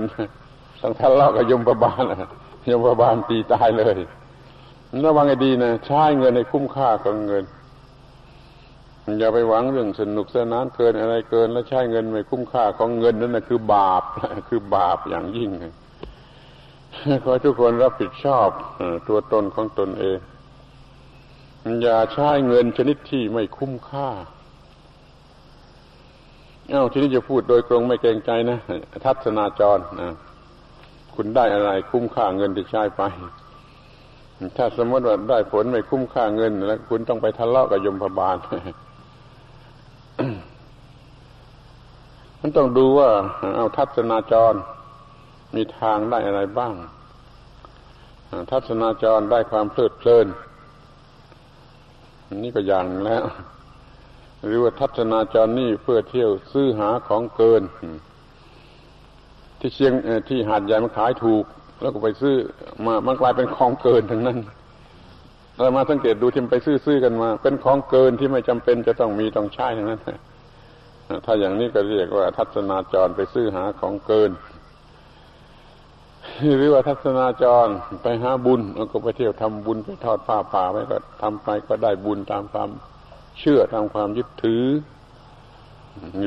[0.82, 2.04] สังทะเลาะกับยมประบาล
[2.74, 3.98] ยมประบาลตีตายเลย
[5.06, 7.46] ระวังให้ดีนะใช้เงินให้คุ้มค่าก็เงิน
[9.20, 14.04] อย่าไปหวังเรื่องสนุกสนานเกินอะไรเกิน แล้วใช้เงินไม่คุ้มค่าของเงินนั่นนะคือบาป
[14.50, 15.52] คือบาปอย่างยิ่ง
[17.24, 18.50] ขอทุกคนรับผิดชอบ
[19.08, 20.18] ตัวตนของตนเอง
[21.82, 24.10] อย่าใช้เงินชนิดที่ไม่คุ้มค่า
[26.70, 28.58] เอ้าทีนี้จะพูดโดยตรงไม่เกรงใจนะ
[29.06, 30.10] ทัศนาจรนะ
[31.16, 33.02] คุณได้อะไรคุ้มค่าเงินที่ใช้ไป
[34.58, 38.38] ถ้าสมมติว่าได้ผลไม่คุ้มค่าเงิน แล้ว คุณต้องไปทะเลาะกับยมพบาล
[42.40, 43.10] มันต้องดูว่า
[43.56, 44.54] เอาทัศนาจร
[45.56, 46.74] มีทางได้อะไรบ้าง
[48.52, 50.28] ทัศนาจรได้ความเพลิดเพลิน
[52.44, 53.24] นี่ก็อย่างแล้ว
[54.46, 57.64] หรือว่าทัศนาจรนี่เพื่อเที่ยวซื้อหาของเกิน
[59.66, 59.94] ที่เชียง
[60.30, 61.44] ที่หาดใหญ่มันขายถูก
[61.82, 62.36] แล้วก็ไปซื้อ
[62.86, 64.38] มามันกลายเป็นของเกินทั้งนั้น
[65.60, 70.02] เรามาสังเกตดูที่ไปซื้อซื้อกันมา เป็นของเกินที่ไม่จำเป็นจะต้องมีต้องใช้ทั้งนั้น
[71.26, 74.32] ถ้าอย่างนี้ก็เรียกว่า ทัศนาจรไปซื้อหาของเกิน
[76.58, 77.68] หรือว่าทัศนาจร
[78.04, 82.70] ไปหาบุญแล้วก็ไปเที่ยวทำบุญไปทอดผ้าป่าไปก็ทำไปก็ได้บุญตามความ
[83.40, 84.64] เชื่อตามความยึดถือ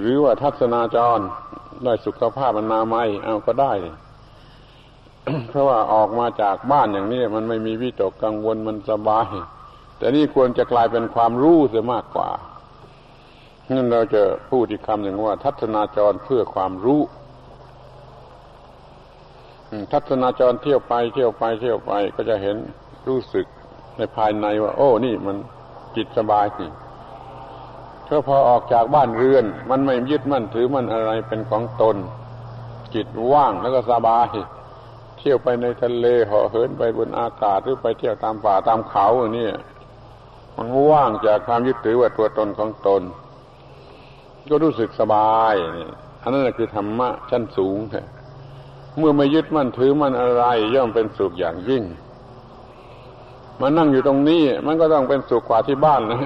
[0.03, 1.21] หรือว่าทัศนาจร
[1.85, 3.73] ได้สุขภาพอนามัยเอาก็ได้
[5.49, 9.29] เพราะว่าออกมาจากบ้านอย่างนี้มันไม่มีวิตกกังวลมันสบาย
[9.99, 12.31] แต่นี่ควรจะกลายเป็นความรู้เสียมากกว่า
[13.69, 17.01] งั้นเราจะพูดอีกคำหนึ่งว่า ทัศนาจรเพื่อความรู้
[19.93, 22.57] ทัศนาจรเที่ยวไปเที่ยวไปเที่ยวไปก็จะเห็น
[23.09, 23.47] รู้สึก
[23.97, 25.37] ในภายในว่า โอ้นี่มัน
[25.97, 26.71] จิตสบายนี่
[28.09, 31.97] เพราพอออกจากบ้านเรือน มันไม่ยึดมั่นถือมันอะไรเป็นของตน
[32.95, 34.29] จิตว่างแล้วก็สบาย
[35.19, 39.49] เที่ยวไปในทะเลห่อเหินไปบนอากาศหรือไปเที่ยวตามป่าตามเขาอย่างนี้
[40.57, 43.03] มันว่างจากความยึดถือว่าตัวตนของตน
[44.51, 45.89] ก็รู้สึกสบายนี่
[46.23, 48.03] อันนั้นคือธรรมะชั้นสูงแท้
[48.99, 50.45] เมื่อไม่ยึดมั่นถือมันอะไร
[50.75, 51.83] ย่อมเป็นสุขอย่างยิ่ง
[53.61, 56.21] มานั่งอยู่ตรงนี้ มันก็ต้องเป็นสุขกว่าที่บ้านนะ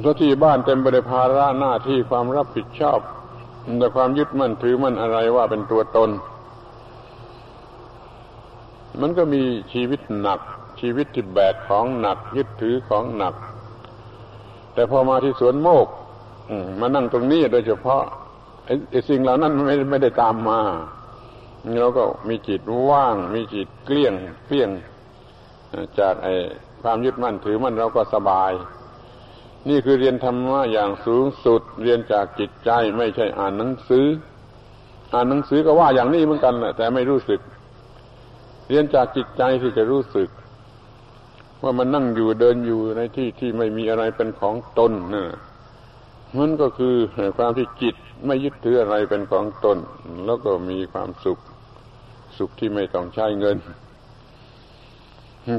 [0.00, 3.00] เพราะที่บ้านเต็มไปด้วยภาระหน้าที่ความรับผิดชอบ
[3.78, 6.10] แต่ความยึดมั่นถือมั่นอะไรว่าเป็นตัวตน
[9.00, 9.42] มันก็มี
[9.72, 10.40] ชีวิตหนัก
[10.80, 13.34] ชีวิตที่แบกของหนัก ยึดถือของหนัก
[14.74, 15.86] แต่พอมาที่สวนโมก
[16.80, 18.02] มานั่งตรงนี้โดยเฉพาะ
[18.90, 20.60] ไอ้สิ่งเหล่านั้นไม่ไม่ได้ตามมา
[21.80, 24.14] เราก็มีจิตว่าง มีจิตเกลี้ยง
[24.46, 24.70] เกลี้ยง
[25.98, 26.34] จากไอ้
[26.82, 28.52] ความยึดมั่นถือมั่นเราก็สบาย
[29.68, 34.06] นี่คือเรียนธรรมะอย่างสูงสุด เรียนจากจิตใจไม่ใช่อ่านหนังสือ
[35.14, 37.40] อ่านหนังสือก็ว่าอย่างนี้เหมือนกันแหละแต่ไม่รู้สึก
[38.68, 40.28] เรียนจากจิตใจที่จะรู้สึก
[41.62, 45.24] ว่ามันนั่งอยู่เดินอยู่ในที่ที่ไม่มีอะไรเป็นของตนนะ
[46.38, 46.94] มันก็คือ
[47.36, 47.94] ความที่จิต
[48.26, 49.78] ไม่ยึดถืออะไรเป็นของตน
[50.26, 51.38] แล้วก็มีความสุข
[52.38, 53.58] สุขที่ไม่ต้องใช้เงิน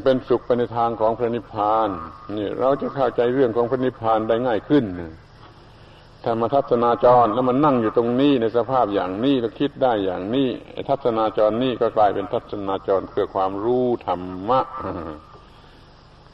[0.04, 1.90] เป็นสุขไปในทางของพระนิพพาน
[2.38, 4.86] นี่เราจะเข้าใจเรื่องของพระนิพพานได้ง่ายขึ้น
[6.24, 10.48] ถ้ามาทัศนาจรแล้วมันนั่งอยู่ตรงนี้ในสภาพอย่างนี้แล้วคิดได้อย่างนี้
[10.90, 14.62] ทัศนาจรนี่ก็กลายเป็นทัศนาจรเพื่อความรู้ธรรมะ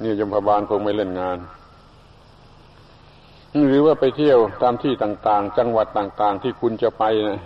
[0.03, 1.37] นี่ยมพบาลคงไม่เล่นงาน
[3.67, 7.41] หรือว่าไปเที่ยวตามที่ต่าง ๆ จังหวัดต่าง ๆ ที่คุณจะไปนะ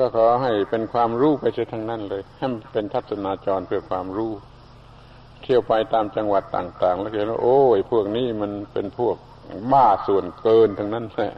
[0.00, 4.32] ก็ขอให้เป็นความรู้ไปเสียทั้งนั้นเลยให้เป็นทัศนาจรเพื่อความรู้
[5.42, 9.16] เที่ยวไปตามจังหวัดต่าง ๆ แล้วเห็นว่าโอ้ยพวกนี้มันเป็นพวก
[9.72, 11.32] บ้าส่วนเกินทั้งนั้นแหละ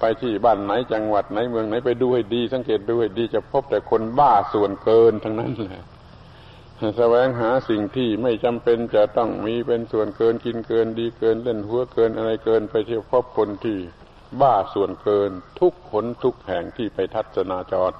[0.00, 5.82] ไปที่บ้านไหนจังหวัดไหนเมืองไหนไปดูให้ดี สังเกตดูให้ดีจะพบแต่คนบ้าส่วนเกินทั้งนั้นแหละ
[6.96, 13.78] แสวงหาสิ่งที่ไม่จำเป็นจะต้องมีเป็นส่วนเกินกินเกินดีเกินเล่นหัวเกินอะไรเกิน ไปเที่ยวพบคนที่
[14.40, 17.92] บ้าส่วนเกินทุกขนทุกแห่งที่ไปทัศนาจร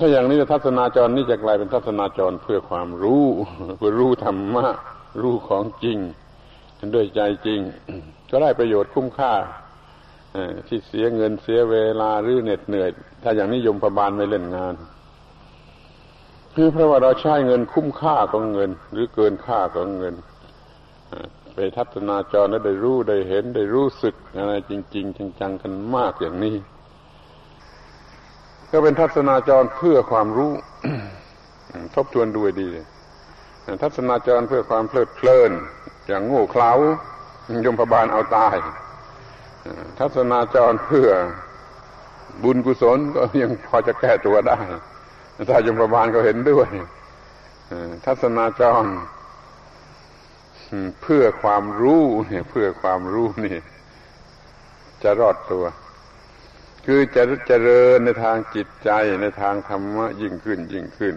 [0.00, 3.24] ถ้าอย่างนี้ทัศนาจรนี่จะกลายเป็นทัศนาจรเพื่อความรู้
[3.78, 4.66] เพื่อรู้ธรรมะ
[5.22, 5.98] รู้ของจริง
[6.94, 7.60] ด้วยใจจริง
[8.30, 9.32] ก็ได้ประโยชน์คุ้มค่า
[10.68, 12.90] ที่เสียเงินเสียเวลาหรือเหน็ดเหนื่อย
[13.22, 14.74] ถ้าอย่างนิยมประบาลไม่เล่นงาน
[16.54, 20.14] คือเพราะว่าเราใช้เงินคุ้มค่าของเงิน หรือเกินค่าของเงิน
[21.60, 26.56] ไปทัศนาจรแล้วได้รู้ได้เห็นได้รู้สึกอะไรจริง ๆ จังๆกันมากอย่างนี้
[28.70, 30.52] ก็เป็นทัศนาจรเพื่อความรู้
[31.94, 32.68] ทบทวนดูดี
[33.82, 35.50] ทัศนาจรเพื่อความเพลิดเพลิน
[36.08, 36.72] อย่างโง่เขลา
[37.64, 38.56] ยมพบาลเอาตาย
[39.98, 41.08] ทัศนาจรเพื่อ
[42.42, 44.58] บุญกุศลก็ยังพอจะแก้ตัวได้
[45.50, 46.68] ถ้ายมพบาลก็เห็นด้วย
[48.06, 48.84] ทัศนาจร
[51.02, 53.58] เพื่อความรู้เนี่ย เพื่อความรู้นี่
[55.02, 55.64] จะรอดตัว
[56.86, 58.90] คือจะเจริญในทางจิตใจ
[59.22, 61.14] ในทางธรรมะยิ่งขึ้นยิ่งขึ้น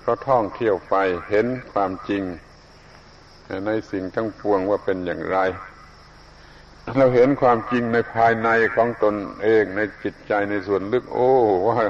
[0.00, 0.94] เพราะท่องเที่ยวไป
[1.28, 2.22] เห็นความจริง
[3.66, 5.38] ในสิ่งทั้งปวงว่าเป็นอย่างไร
[6.96, 11.30] เราเห็นความจริงในภายในของตนเองในจิตใจในส่วนลึก โอ้
[11.68, 11.80] ว่า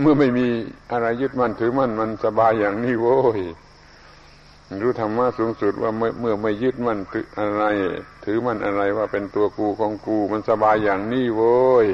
[0.00, 0.46] เมื่อไม่มี
[0.92, 3.40] อะไรยึดมั่นถือมั่นมันสบายอย่างนี้โว้ย
[4.82, 6.98] รู้ธรรมะสูงสุดว่าเมื่อไม่ยึดมั่น
[7.38, 7.64] อะไร
[8.24, 11.86] ถือมั่นอะไรว่าเป็นตัวกูของกูมันสบายอย่างนี้โว้ย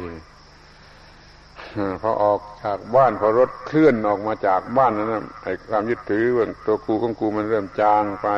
[2.03, 8.29] พอออกจากบ้านพอรถเคลื่อนออกมาจากบ้านนั้นไอ้ความยึดถือว่าตัวกูของกูมันเริ่มจางไป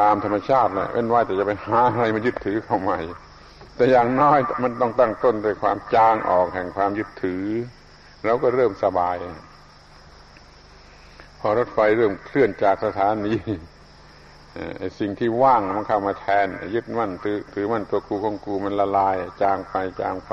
[0.00, 2.98] ตามธรรมชาติแหละเว้นว่าแต่จะไปหาอะไรมายึดถือเข้าใหม่
[3.76, 7.44] แต่อย่างน้อยมันต้องตั้งต้นด้วยความจางออกแห่งความยึดถือ
[8.24, 9.16] เราก็เริ่มสบาย
[11.46, 13.34] อรถไฟเริ่มเคลื่อนจากสถานี
[14.98, 20.32] สิ่งที่ว่างมันเข้ามาแทน ยึดมั่นถือถือมั่นตัวกูของกูมันละลาย จางไปจางไป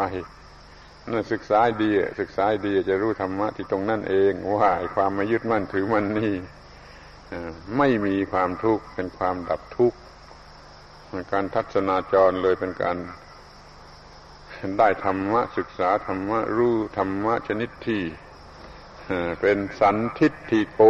[1.10, 6.36] นั่นศึกษาดีศึกษาดีจะรู้ธรรมะที่ตรงนั่นเองว่าความไม่ยึดมั่นถือมั่นนี่
[7.78, 9.97] ไม่มีความทุกข์เป็นความดับทุกข์
[11.32, 12.97] การทัศนาจรเลยเป็นการ
[14.78, 18.02] ได้ธรรมะศึกษาธรรมะรู้ธรรมะชนิดที่
[19.42, 20.82] เป็นสันทิฏฐิโก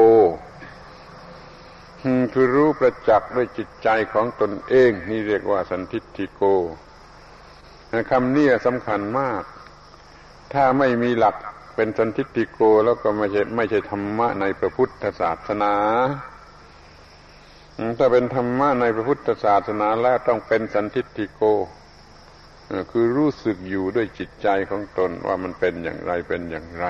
[2.34, 6.44] คือรู้ประจักษ์ด้วยจิตใจของตนเอง นี่เรียกว่าสันทิฏฐิโก
[8.12, 9.44] คำนี้สำคัญมาก
[10.54, 11.36] ถ้าไม่มีหลัก
[11.76, 15.74] เป็นสันทิฏฐิโกแล้วก็ไม่ใช่ไม่ใช่ธรรมะในพระพุทธศาสนา
[17.98, 21.44] ถ้าเป็นธรรมะในพระพุทธศาสนาแล้วต้องเป็นสันทิฏฐิโก
[22.92, 26.86] คือรู้สึกอยู่ด้วยจิตใจของตนว่ามันเป็นอย่างไรเป็นอย่างไร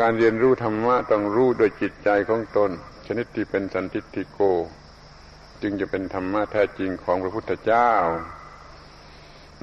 [0.00, 2.70] การเรียนรู้ธรรมะต้องรู้โดยจิตใจของตน
[3.06, 4.40] ชนิดที่เป็นสันติติโก
[5.62, 7.90] จึงจะเป็นธรรมะแท้จริงของพระพุทธเจ้า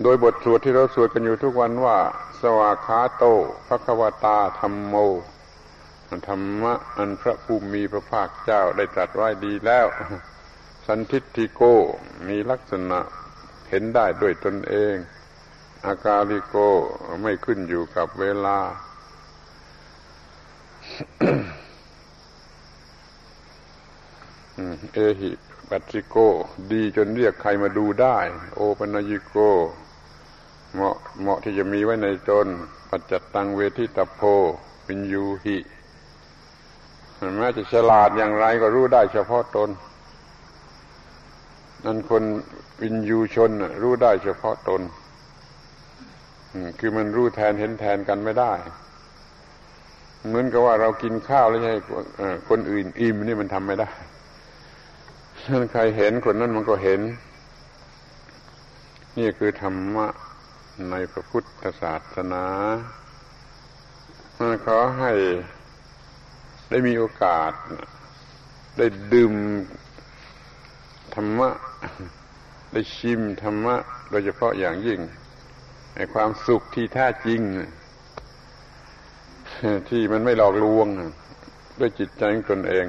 [0.04, 1.98] โดยบทสวดที่เราสวดกันอยู่ทุกวันว่า
[2.42, 3.24] สวากาโต
[3.68, 4.96] ภควตาธรรมโม
[6.30, 9.88] ธรรมะอันพระภูมิพระภาคเจ้าได้ตรัสไว้ดีแล้ว
[10.88, 11.62] สันทิติโก
[12.28, 13.00] มีลักษณะ
[13.70, 14.96] เห็นได้ด้วยตนเอง
[15.86, 16.56] อากาลิโก
[17.22, 18.60] ไม่ขึ้นอยู่กับเวลา
[24.94, 25.32] เอหิ
[25.70, 26.16] ปัสิโก
[26.72, 28.18] ดีจนเรียกใครมาดูได้
[28.56, 29.36] โอปัญญิโก
[30.74, 32.48] เหมาะเหมาะที่จะมีไว้ในตน
[32.90, 34.22] ปัจจตังเวทิตโพ
[34.86, 35.58] ปิญยูหิ
[37.38, 39.70] แม้จะฉลาดอย่างไรก็รู้ได้เฉพาะตน
[41.86, 42.24] นั่นคน
[42.82, 44.82] วินยูชนรู้ได้เฉพาะตน
[46.80, 48.54] คือมันรู้แทนเห็นแทนกันไม่ได้
[50.28, 51.80] เหมือนกับว่าเรากินข้าวแล้วให้
[52.50, 53.90] คนอื่นอิ่มนี่มันทำไม่ได้
[55.46, 57.00] ถ้าใครเห็นคนนั้นมันก็เห็น
[59.18, 60.08] นี่คือธรรมะ
[60.90, 62.46] ในพระพุทธศาสนา
[64.66, 65.12] ขอให้
[66.70, 67.52] ได้มีโอกาส
[68.78, 69.34] ได้ดื่ม
[71.16, 71.50] ธรรมะ
[72.72, 73.76] ได้ชิมธรรมะ
[74.10, 75.00] โดยเฉพาะอย่างยิ่ง
[75.96, 77.42] ในความสุขที่แท้จริง
[79.90, 80.88] ที่มันไม่หลอกลวง
[81.80, 82.86] ด้วยจิตใจของตนเอง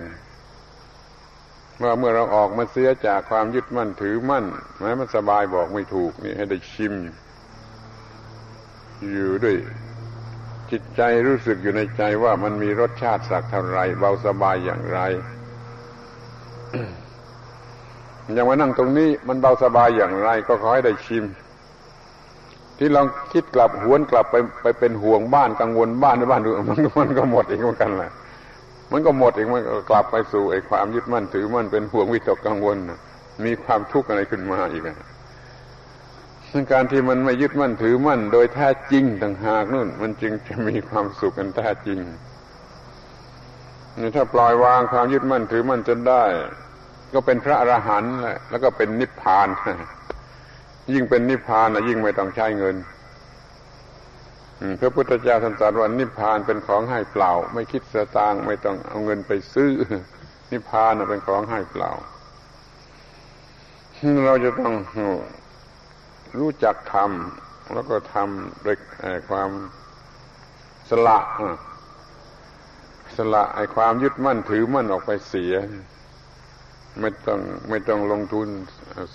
[1.82, 4.44] ว่าเมื่อเราออกมาเสียจากความยึดมั่นถือมั่น
[4.80, 6.94] แม้มันสบายบอกไม่ถูกนี่ให้ได้ชิม
[9.12, 9.56] อยู่ด้วย
[10.70, 15.00] จิตใจรู้สึกอยู่ในใจว่ามันมีรสชาติสักเท่าไรเบาสบายอย่างไร
[18.32, 21.24] อย่างมานั่งตรงนี้มันเบาสบายอย่างไร ก็ขอให้ได้ชิม
[22.78, 28.12] ที่ลองคิดกลับหวนกลับไปไปเป็นห่วงบ้านกังวลบ้านในบ้านดูมันมันก็หมดอีกเหมือนกันแหละ
[28.92, 32.76] มันก็หมดอีกมันก็กลับไปสู่ไอ้ความยึดมั่นถือมั่นเป็นห่วงวิตกกังวล
[33.44, 34.82] มีความทุกข์อะไรขึ้นมาอีก
[36.50, 41.98] ซึ่งการที่มันไม่ยึดมั่นถือมั่น โดยแท้จริงต่างหากนู่น มันจึงจะมีความสุขกันแท้จริง
[44.14, 46.22] ถ้าปล่อยวางความยึดมั่นถือมั่นจนได้
[47.14, 49.48] ก็เป็นพระอรหันต์และแล้วก็เป็นนิพพาน
[50.92, 52.76] ยิ่งเป็นนิพพานนะยิ่งไม่ต้องใช้เงิน
[54.80, 59.70] พระพุทธเจ้าท่านตรัสว่านิพพานเป็นของให้เปล่า ไม่คิดสตางค์ไม่ต้องเอาเงินไปซื้อ
[60.52, 61.90] นิพพานเป็นของให้เปล่า
[64.26, 64.74] เราจะต้อง
[66.38, 68.76] รู้จักทำแล้วก็ทำด้วย
[69.28, 69.50] ความ
[70.90, 71.18] สละ
[73.16, 75.54] สละไอ้ความยึดมั่นถือมั่นออกไปเสีย
[77.00, 78.48] ไม่ต้องไม่ต้องลงทุน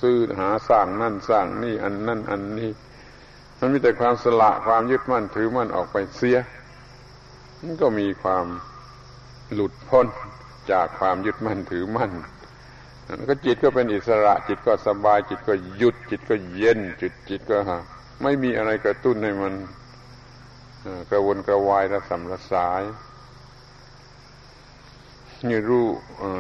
[0.01, 2.71] ซื้อหาสร้างนั่นสร้างนี่อันนั่นอันนี้
[3.59, 6.38] มันมีแต่ความสละความยึดมั่นถือมั่นออกไปเสีย
[7.61, 8.45] มันก็มีความ
[9.53, 10.07] หลุดพ้น
[10.71, 12.11] จากความยึดมั่นถือมั่น
[13.29, 17.57] ก็จิตก็เป็นอิสระ จิตก็สบาย จิตก็หยุด จิตก็เย็น จิตจิตก็
[18.23, 19.53] ไม่มีอะไรกระตุ้นให้มัน
[21.09, 22.82] กระวนกระวายระสำระสาย
[25.49, 25.87] นี่รู้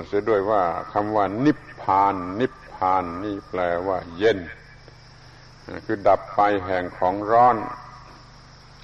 [0.07, 4.39] เสียด้วยว่าคำว่านิพพาน นิพพานนี่แปลว่า เย็น
[5.85, 7.57] คือดับไปแห่งของร้อน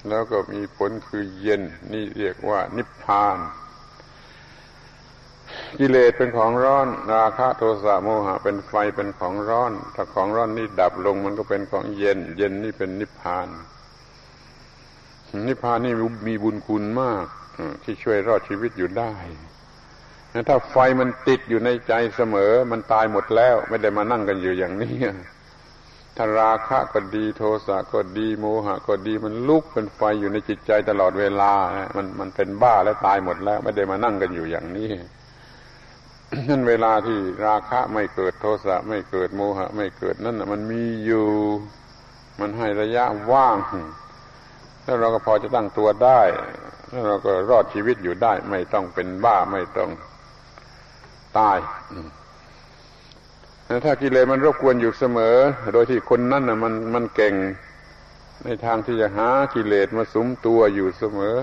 [0.08, 1.62] แล้วก็มีผลคือเย็น
[1.92, 3.36] นี่เรียกว่า นิพพาน
[5.78, 13.48] กิเลสเป็นของร้อน ราคะโทสะโมหะ เป็นไฟเป็นของร้อน ถ้าของร้อนนี่ดับลงมันก็เป็นของเย็น เย็นนี่เป็นนิพพาน
[15.46, 15.94] นิพพานนี่
[16.26, 17.24] มีบุญคุณมาก
[17.82, 19.12] ที่ช่วยรอดชีวิตอยู่ได้
[20.48, 24.96] ถ้าไฟมันติดอยู่ในใจเสมอ มันตายหมดแล้ว ไม่ได้มานั่งกันอยู่อย่างนี้
[26.16, 31.52] ถ้าราคะก็ดีโทสะก็ดีโมหะก็ดีมันลุกเป็นไฟอยู่ในจิตใจตลอดเวลา
[31.96, 34.90] มันมันเป็นบ้าแล้วตายหมดแล้ว ไม่ได้มานั่งกันอยู่อย่างนี้
[36.48, 41.26] นั่นเวลาที่ราคะไม่เกิดโทสะไม่เกิดโมหะ ไม่เกิดนั่นมันมีอยู่
[42.40, 43.56] มันให้ระยะว่าง
[44.84, 46.20] แล้วเราก็พอจะตั้งตัวได้
[46.88, 49.90] แล้วเราก็รอดชีวิตอยู่ได้ ไม่ต้องเป็นบ้าไม่ต้อง
[51.38, 51.58] ตาย
[53.84, 55.36] ถ้ากิเลสมันรบกวนอยู่เสมอ
[55.72, 57.34] โดยที่คนนั้นน่ะมันมันเก่ง
[58.44, 61.36] ในทางที่จะหากิเลสมาสุมตัวอยู่เสมอ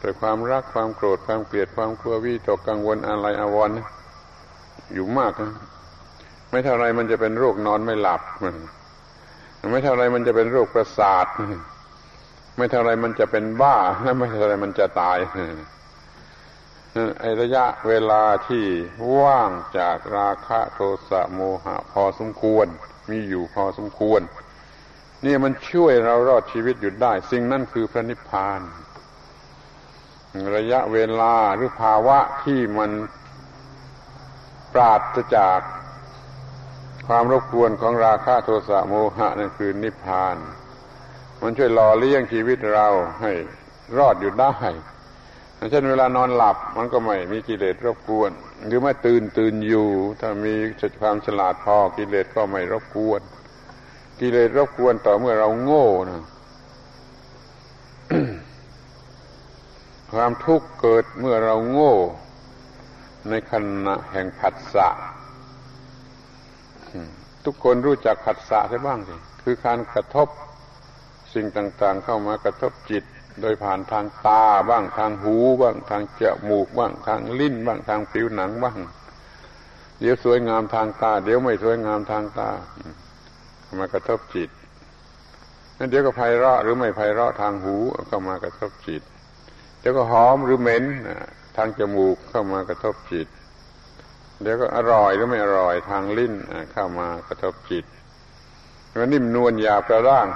[0.00, 3.74] แต่ความรักความโกรธความเกลียดความกลัววิตกกังวลอะไรอาวรณ์
[4.94, 5.52] อยู่มากนะ
[6.50, 8.22] ไม่เท่าไรมันจะเป็นโรคนอนไม่หลับ
[9.70, 11.26] ไม่เท่าไรมันจะเป็นโรคประสาท
[12.56, 15.18] ไม่เท่าไรมันจะเป็นบ้าและไม่เท่าไรมันจะตาย
[17.20, 18.64] ไอระยะเวลาที่
[19.18, 20.80] ว่างจากราคะโท
[21.10, 22.66] สะโมหะพอสมควร
[23.10, 24.20] มีอยู่พอสมควร
[25.24, 28.60] นี่มันช่วยเรารอดชีวิตอยู่ได้ สิ่งนั้นคือพระนิพพาน
[30.56, 32.90] ระยะเวลาหรือภาวะที่มัน
[34.72, 35.00] ปราศ
[35.36, 35.60] จาก
[37.08, 40.36] ความรบกวนของราคะโทสะโมหะนั่นคือนิพพาน
[41.42, 42.88] มันช่วยหล่อเลี้ยงชีวิตเรา
[43.20, 43.32] ให้
[43.98, 44.54] รอดอยู่ได้
[45.70, 48.30] เช่นเวลานอนหลับมันก็ไม่มีกิเลสรบกวน
[48.66, 49.88] หรือไม่ตื่นตื่นอยู่
[50.20, 50.54] ถ้ามี
[51.00, 53.20] ความฉลาดพอกิเลสก็ไม่รบกวน
[54.20, 56.22] กิเลสรบกวนต่อเมื่อเราโง่นะ
[60.12, 61.94] ความทุกข์เกิดเมื่อเราโง่
[63.28, 63.52] ในข
[63.86, 64.88] ณะแห่งผัสสะ
[67.44, 70.28] ทุกคนรู้จักผัสสะใช่บ้างสิคือการกระทบ
[71.34, 73.04] สิ่งต่าง ๆ เข้ามากระทบจิต
[73.42, 78.78] โดยผ่านทางตาบ้างทางหูบ้างทางจมูกบ้างทางลิ้นบ้างทางผิวหนังบ้าง
[80.00, 82.50] เดี๋ยวสวยงามทางตา เดี๋ยวไม่สวยงามทางตา
[83.78, 84.50] มากระทบจิต
[85.78, 87.76] นั่นเดี๋ยวก็ไพเราะหรือไม่ไพเราะทางหู
[88.10, 89.02] ก็มากระทบจิต
[89.80, 90.84] เดี๋ยวก็หอมหรือเหม็น
[91.56, 93.28] ทางจมูกเข้ามากระทบจิต
[94.42, 96.34] เดี๋ยวก็อร่อยหรือไม่อร่อยทางลิ้น
[96.72, 97.84] เข้ามากระทบจิต
[99.00, 100.26] มันนิ่มนวลหยาบกระร่าง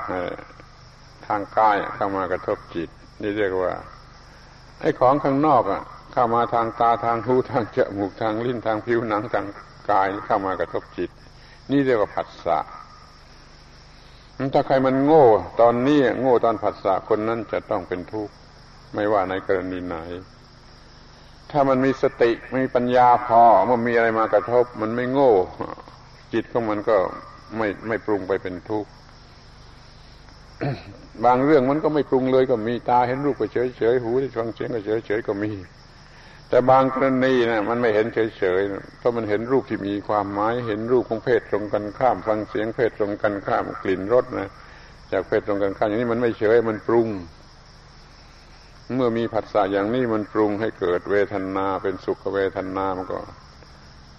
[1.28, 2.88] ทางกายเข้ามากระทบจิต
[3.22, 3.72] นี่เรียกว่า
[4.80, 9.46] ไอ้ของข้างนอกอะ เข้ามาทางตาทางหูทางจมูกทางลิ้นทางผิวหนังทาง
[9.90, 11.10] กายเข้ามากระทบจิต
[11.70, 12.58] นี่เรียกว่าผัสสะ
[14.54, 15.26] ถ้าใครมันโง่
[15.60, 18.34] ตอนนี้โง่ตอนผัสสะคนนั้นจะต้องเป็นทุกข์
[18.94, 19.96] ไม่ว่าในกรณีไหน
[21.50, 25.32] ถ้ามันมีสติมีปัญญาพอมื่อมีอะไรมากระทบ มันไม่โง่
[26.32, 26.96] จิตของมันก็
[27.56, 28.90] ไม่ไม่ปรุงไปเป็นทุกข์
[31.24, 35.52] บางเรื่องมันก็ไม่ปรุงเลยก็มีตาเห็นรูปก็เฉยเฉยหูได้ฟังเสียงก็เฉยเฉยก็มี
[36.48, 38.62] แต่บางกรณีนะมันไม่เห็นเฉยเฉย
[38.98, 44.48] เพราะมันเห็นรูปที่มีความหมายเห็นรูปของเพศตรงกันข้าม ฟังเสียงเพศตรงกันข้ามกลิ่นรสนะ
[45.12, 47.08] จากเพศตรงกันข้ามอย่างนี้มันไม่เฉยมันปรุง
[48.94, 53.18] เมื่อมีผัสสะอย่างนี้มันปรุงให้เกิดเวทนาเป็นสุขเวทนามันก็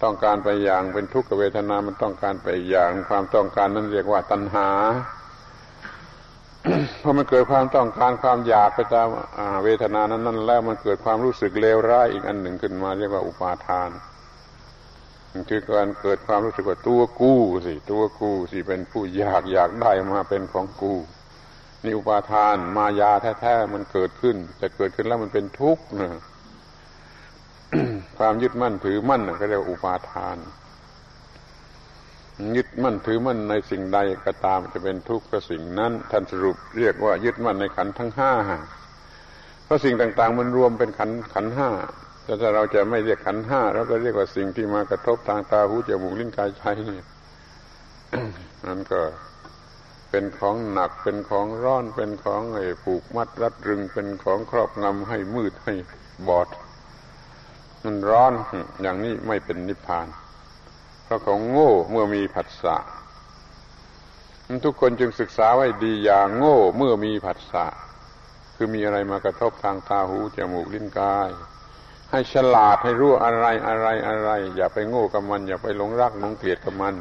[0.02, 4.68] ต้องการไปอย่างเป็นทุกขเวทนามันต้องการไปอย่าง ความต้องการนั้นเรียกว่าตัณหา
[7.02, 9.08] พอมันเกิดความต้องการความอยากไปตาม
[9.64, 13.90] เวทนานั้นนั้นแล้วมันเกิดความรู้สึกเลวร้ายอีกอันหนึ่งขึ้นมาเรียกว่าอุปาทาน
[15.50, 20.98] คือการเกิดความรู้สึกว่าตัวกู้สิตัวกู้สิเป็นผู้อยากอยากได้มาเป็นของกู้
[21.84, 26.10] นี่อุปาทานมายาแท้ๆมันเกิดขึ้น แต่เกิดขึ้นแล้วมันเป็นทุกข์นะ
[28.18, 30.36] ความยึดมั่นถือมั่นก็เรียกว่าอุปาทาน
[32.56, 38.32] ยึดมั่นถือมั่นในสิ่งใดก็ตามจะเป็นทุกข์ก็สิ่งนั้น ท่านสรุปเรียกว่ายึดมั่นในขันทั้งห้า
[39.64, 41.70] เพราะสิ่งต่างๆ มันรวมเป็นขันขันห้า
[42.24, 47.00] แต่ถ้าเราจะไม่เรียกขันห้าเราก็เรียกว่าสิ่งที่มากระทบทางตาหูจมูกลิ้นกายใจนี่
[48.66, 49.00] นั่นก็
[50.10, 55.74] เป็นของหนักเป็นของร้อนเป็นของไอ้ผูกมัดรัดรึงเป็นของครอบงำให้มืดให้
[56.28, 56.48] บอด
[57.84, 58.32] มันร้อน
[58.82, 60.06] อย่างนี้ไม่เป็นนิพพาน
[61.14, 62.76] เพราเขาโง่เมื่อมีผัสสะ
[64.64, 67.66] ทุกคนจึงศึกษาไว้ดีอย่าโง่เมื่อมีผัสสะ
[68.56, 71.30] คือมีอะไรมากระทบทางตาหูจมูกลิ้นกาย
[72.10, 76.94] ให้ฉลาดให้รู้อะไรอะไรอะไร อย่าไปโง่กับมัน อย่าไปหลงรักหลงเกลียดกับมัน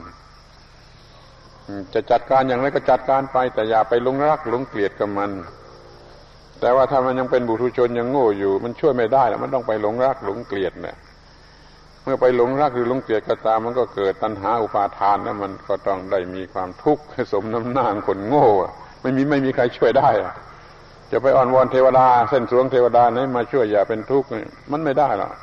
[1.94, 5.32] จะจัดการอย่างไรก็จัดการไป แต่อย่าไปหลงรักหลงเกลียดกับมัน
[6.60, 10.98] แต่ว่าถ้ามันยังเป็นบุตุชนยังโง่อยู่ มันช่วยไม่ได้แล้วมันต้องไปหลงรักหลงเกลียดเนี่ย
[12.04, 18.48] เมื่อไปหลงรักหรือหลงเกลียดก็ตามมันก็เกิดตัณหาอุปาทานแล้วมันก็ต้องได้มีความทุกข์สมน้ำหน้าคนโง่
[19.02, 20.10] ไม่มีไม่มีใครช่วยได้
[21.12, 24.28] จะไปอ่อนวอนเทวดา เส้นสวงเทวดานี้มาช่วยอย่าเป็นทุกข์
[24.72, 25.34] มันไม่ได้หรอก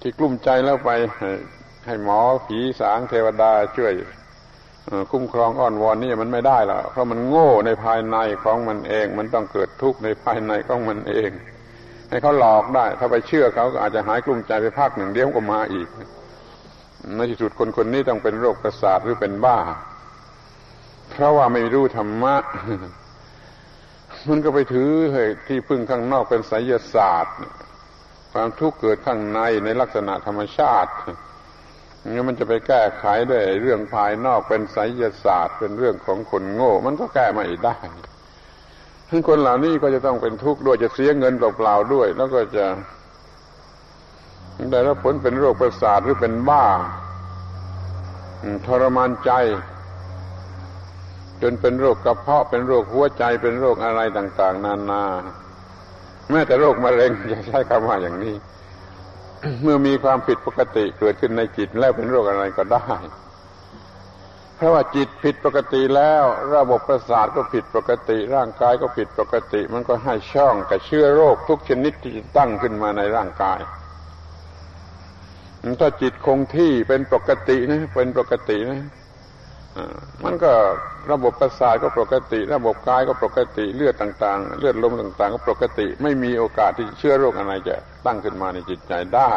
[0.00, 0.90] ที่กลุ้มใจแล้วไป
[1.86, 3.92] ให้หมอผีสางเทวดาช่วย
[5.10, 11.30] คุ้มครองอ้อนวอนนี่มันไม่ได้หรอกเพราะมันโง่ในภายในของมันเอง มันต้องเกิดทุกข์ในภายในของมันเอง
[12.12, 15.88] ให้เขาหลอกได้ ถ้าไปเชื่อเขาก็อาจจะหายกลุ้มใจไปภาคหนึ่งเดี๋ยวก็มาอีก
[17.16, 19.58] ในที่สุดคนคนนี้ต้องเป็นโรคประสาทหรือเป็นบ้า
[21.10, 22.36] เพราะว่าไม่รู้ธรรมะ
[24.28, 24.90] มันก็ไปถือ
[25.46, 27.36] ที่พึ่งข้างนอกเป็นไสยศาสตร์
[28.32, 30.92] ความทุกข์เกิดข้างในในลักษณะธรรมชาติ
[32.08, 37.76] งั้นมันจะไปแก้ไขด้วยเรื่องภายนอกเป็นไสยศาสตร์ เป็นเรื่องของคนโง่ มันก็แก้ไม่ได้
[39.28, 42.64] คนเหล่านี้ก็จะต้องเป็นทุกข์ด้วยจะเสียเงินเปล่าๆด้วย แล้วก็จะ
[44.70, 46.64] ได้รับผลเป็นโรคประสาทหรือเป็นบ้า
[48.66, 49.30] ทรมานใจ
[51.42, 55.04] จนเป็นโรคกระเพาะเป็นโรคหัวใจเป็นโรคอะไรต่าง ๆ นานา
[56.30, 58.34] แม้แต่โรคมะเร็งจะใช้คำว่าอย่างนี้
[59.62, 62.88] เมื่อมีความผิดปกติเกิดขึ้นในจิตแล้วเป็นโรคอะไรก็ได้
[64.62, 73.60] ราะว่าจิตผิดปกติแล้ว ระบบประสาทก็ผิดปกติ ร่างกายก็ผิดปกติ มันก็ให้ช่องกับเชื้อโรคทุกชนิดที่ตั้งขึ้นมาในร่างกาย
[75.80, 78.82] ถ้าจิตคงที่เป็นปกตินะเป็นปกตินะ
[80.24, 80.52] มันก็
[81.12, 89.32] ระบบประสาทก็ปกติ ระบบกายก็ปกติเลือดต่าง ๆ เลือดลมต่าง ๆ ก็ปกติ ไม่มีโอกาสที่เชื้อโรคอะไรจะตั้งขึ้นมาในจิตใจได้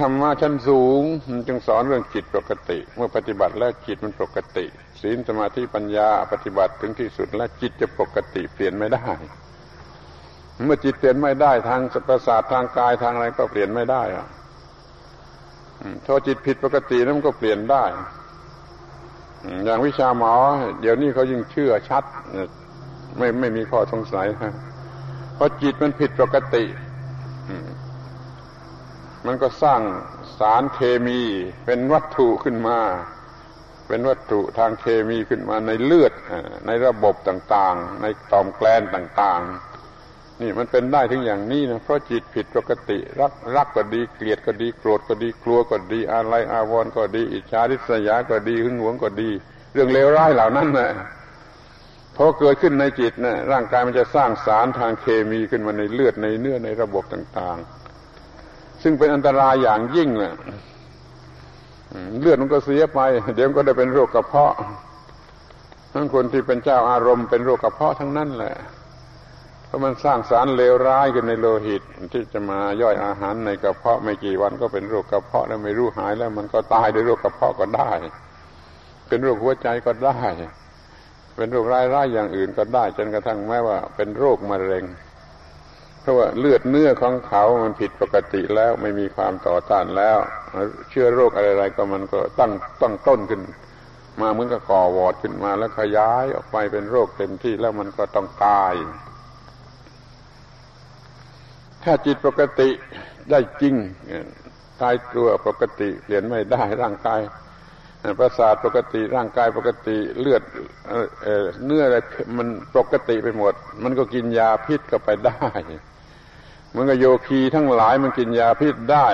[0.00, 1.02] ธรรมะชั้นสูง
[1.46, 4.64] จึงสอนเรื่องจิตปกติ เมื่อปฏิบัติแล้วจิตมันปกติ
[5.00, 9.06] ศีลสมาธิปัญญาปฏิบัติถึงที่สุดแล้วจิตจะปกติเปลี่ยนไม่ได้
[10.64, 14.26] เมื่อจิตเปลี่ยนไม่ได้ทางประสาททางกายทางอะไรก็เปลี่ยนไม่ได้อะ
[16.04, 17.84] ถ้าจิตผิดปกตินั้นก็เปลี่ยนได้
[19.64, 20.34] อย่างวิชาหมอ
[20.80, 22.04] เดี๋ยวนี้เขายิ่งเชื่อชัด
[23.18, 24.26] ไม่ไม่มีข้อสงสัย
[25.34, 26.64] เพราะจิตมันผิดปกติ
[29.26, 29.80] มันก็สร้าง
[30.38, 31.20] สารเคมี
[31.66, 32.78] เป็นวัตถุขึ้นมา
[33.88, 36.12] เป็นวัตถุทางเคมีขึ้นมาในเลือด
[36.66, 49.30] ในระบบต่างๆ ในต่อมแกลนต่างๆ นี่มันเป็นได้ถึงอย่างนี้นะเพราะจิตผิดปกติ รักรักก็ดีเกลียดก็ดีโกรธก็ดีกลัวก็ดีอะไรอาวรณ์ก็ดี อิจฉาริษยาก็ดีหึงหวงก็ดี
[49.72, 50.90] เรื่องเลวร้ายเหล่านั้นนะ
[52.16, 57.77] พอเกิดขึ้นในจิตนะร่างกายมันจะสร้างสารทางเคมีขึ้นมาในเลือดในเนื้อในระบบต่างๆ
[58.82, 60.32] ซึ่งเป็นอันตรายอย่างยิ่งเลย
[62.20, 63.00] เลือดมันก็เสียไป
[63.36, 64.54] เดี๋ยวก็ได้เป็นโรคกระเพาะ
[65.94, 68.54] ทั้งคนที่เป็นเจ้าอารมณ์เป็นโรคกระเพาะทั้งนั้นแหละ
[69.66, 77.90] เพราะมันสร้างสารเลวร้ายขึ้นในโลหิต ที่จะมาย่อยอาหารในกระเพาะไม่กี่วันก็เป็นโรคกระเพาะแล้วไม่รู้หายแล้ว มันก็ตายด้วยโรคกระเพาะก็ได้
[79.08, 80.18] เป็นโรคหัวใจก็ได้
[81.36, 84.84] เป็นโรคร้ายๆอย่างอื่นก็ได้ จนกระทั่งแม้ว่าเป็นโรคมะเร็ง
[86.06, 90.18] ราะว่าเลือดเนื้อของเขามันผิดปกติแล้วไม่มีความต่อต้านแล้ว
[90.90, 93.42] เชื้อโรคอะไรๆก็มันก็ตั้งตั้งต้นขึ้น
[94.20, 98.74] มาเหมือนกับก่อวอดขึ้นมาแล้วขยายออกไปเป็นโรคเต็มที่แล้วมันก็ต้องตาย
[101.84, 102.68] ถ้าจิตปกติ
[103.30, 103.74] ได้จริง
[104.80, 107.20] ตายตัวปกติเปลี่ยนไม่ได้ร่างกาย
[108.18, 110.42] ประสาทปกติร่างกายปกติเลือด
[111.64, 111.96] เนื้ออะไร
[112.38, 115.48] มันปกติไปหมด มันก็กินยาพิษก็ไปได้
[116.74, 119.08] มันก็โยคีทั้งหลายมันกินยาพิษได้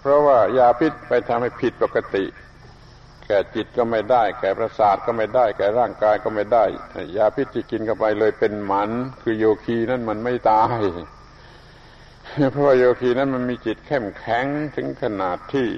[0.00, 2.24] เพราะว่ายาพิษไปทำให้ผิดปกติ
[3.24, 6.64] แก่จิตก็ไม่ได้ แก่ประสาทก็ไม่ได้ แก่ร่างกายก็ไม่ได้
[7.16, 8.90] ยาพิษที่กินเข้าไปเลยเป็นหมัน
[9.22, 10.80] คือโยคีนั่นมันไม่ตาย
[12.50, 14.46] เพราะว่าโยคีนั้นมันมีจิตเข้มแข็ง
[14.76, 15.68] ถึงขนาดที่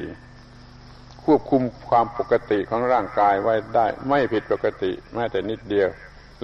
[1.25, 5.89] ควบคุมความปกติของร่างกายไว้ได้ ไม่ผิดปกติแม้แต่นิดเดียว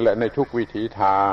[0.03, 1.33] และในทุกวิถีทาง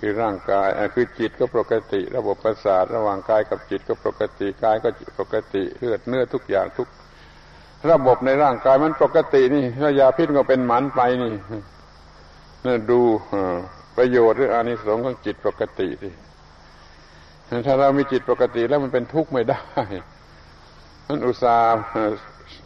[0.00, 4.88] คือร่างกายคือจิตก็ปกติ ระบบประสาทระหว่างกายกับจิตก็ปกติกายก็
[5.18, 6.88] ปกติเลือดเนื้อทุกอย่างทุก
[7.90, 11.32] ระบบในร่างกายมันปกตินี่ถ้ายาพิษก็เป็นหมันไปนี่
[12.66, 13.00] นี่ดู
[13.96, 16.12] ประโยชน์หรืออานิสงส์ของจิตปกติที่
[17.66, 19.62] ถ้าเรามีจิตปกติแล้วมันเป็นทุกข์ไม่ได้
[21.10, 21.82] ท่านอุตสาห์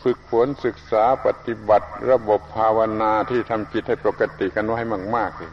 [0.03, 4.81] ฝึกฝนศึกษาปฏิบัติระบบภาวนาที่ทำจิตให้ปกติกันไว้
[5.17, 5.53] มากๆเลย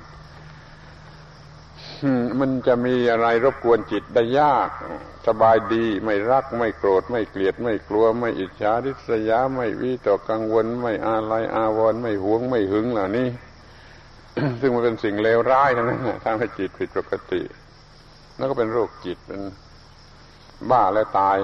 [2.40, 4.70] มันจะมีอะไรรบกวนจิตได้ยาก
[5.28, 13.28] สบายดีไม่รักไม่โกรธ ไม่เกลียดไม่กลัว ไม่อิจฉาริษยา ไม่วิตกกังวล ไม่อาลัยอาวรณ์ไม่หวงไม่หึงเหล่านี้
[14.62, 17.42] ซึ่งมันเป็นสิ่งเลวร้ายทั้งนั้นทำให้จิตผิดปกติ
[18.38, 19.42] แล้วก็เป็นโรคจิตเป็น
[20.72, 21.38] บ้าและตาย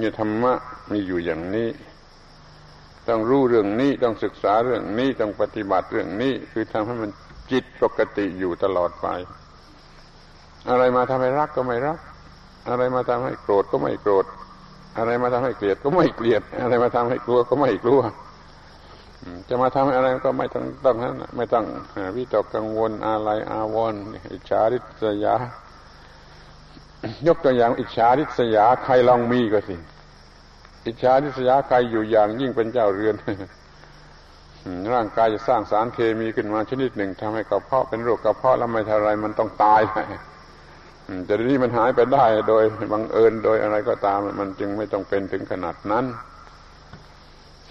[0.00, 0.52] นี่ธรรมะ
[0.90, 1.68] มีอยู่อย่างนี้
[3.08, 7.10] ต้องรู้เรื่องนี้ต้องศึกษาเรื่องนี้ต้องปฏิบัติเรื่องนี้ คือทำให้มัน
[7.50, 9.06] จิตปกติอยู่ตลอดไป
[10.70, 11.98] อะไรมาทำให้รักก็ไม่รัก
[12.68, 14.26] อะไรมาทำให้โกรธก็ไม่โกรธ
[14.98, 18.00] อะไรมาทำให้เกลียดก็ไม่เกลียด อะไรมาทำให้กลัวก็ไม่กลัว
[19.48, 21.64] จะมาทำอะไรก็ไม่ต้องต้องนั้นไม่ต้อง
[22.16, 25.34] วิตกกังวลอะไรอาวรณ์อิจฉาริษยา
[27.28, 29.76] ยกตัวอย่างอิจฉาริษยาใครลองมีก็สิ
[30.86, 33.14] อิจฉาริษยาใครอยู่อย่างยิ่งเป็นเจ้าเรือน
[34.92, 39.96] ร่างกายจะสร้างสารเคมีขึ้นมาชนิดหนึ่งทำให้กระเพาะเป็นโรคกระเพาะแล้วไม่ทาไรมันต้องตายไป
[41.26, 46.04] แต่ทีนี้มันหายไปได้โดยบังเอิญโดยอะไรก็ตาม มันจึงไม่ต้องเป็นถึงขนาดนั้น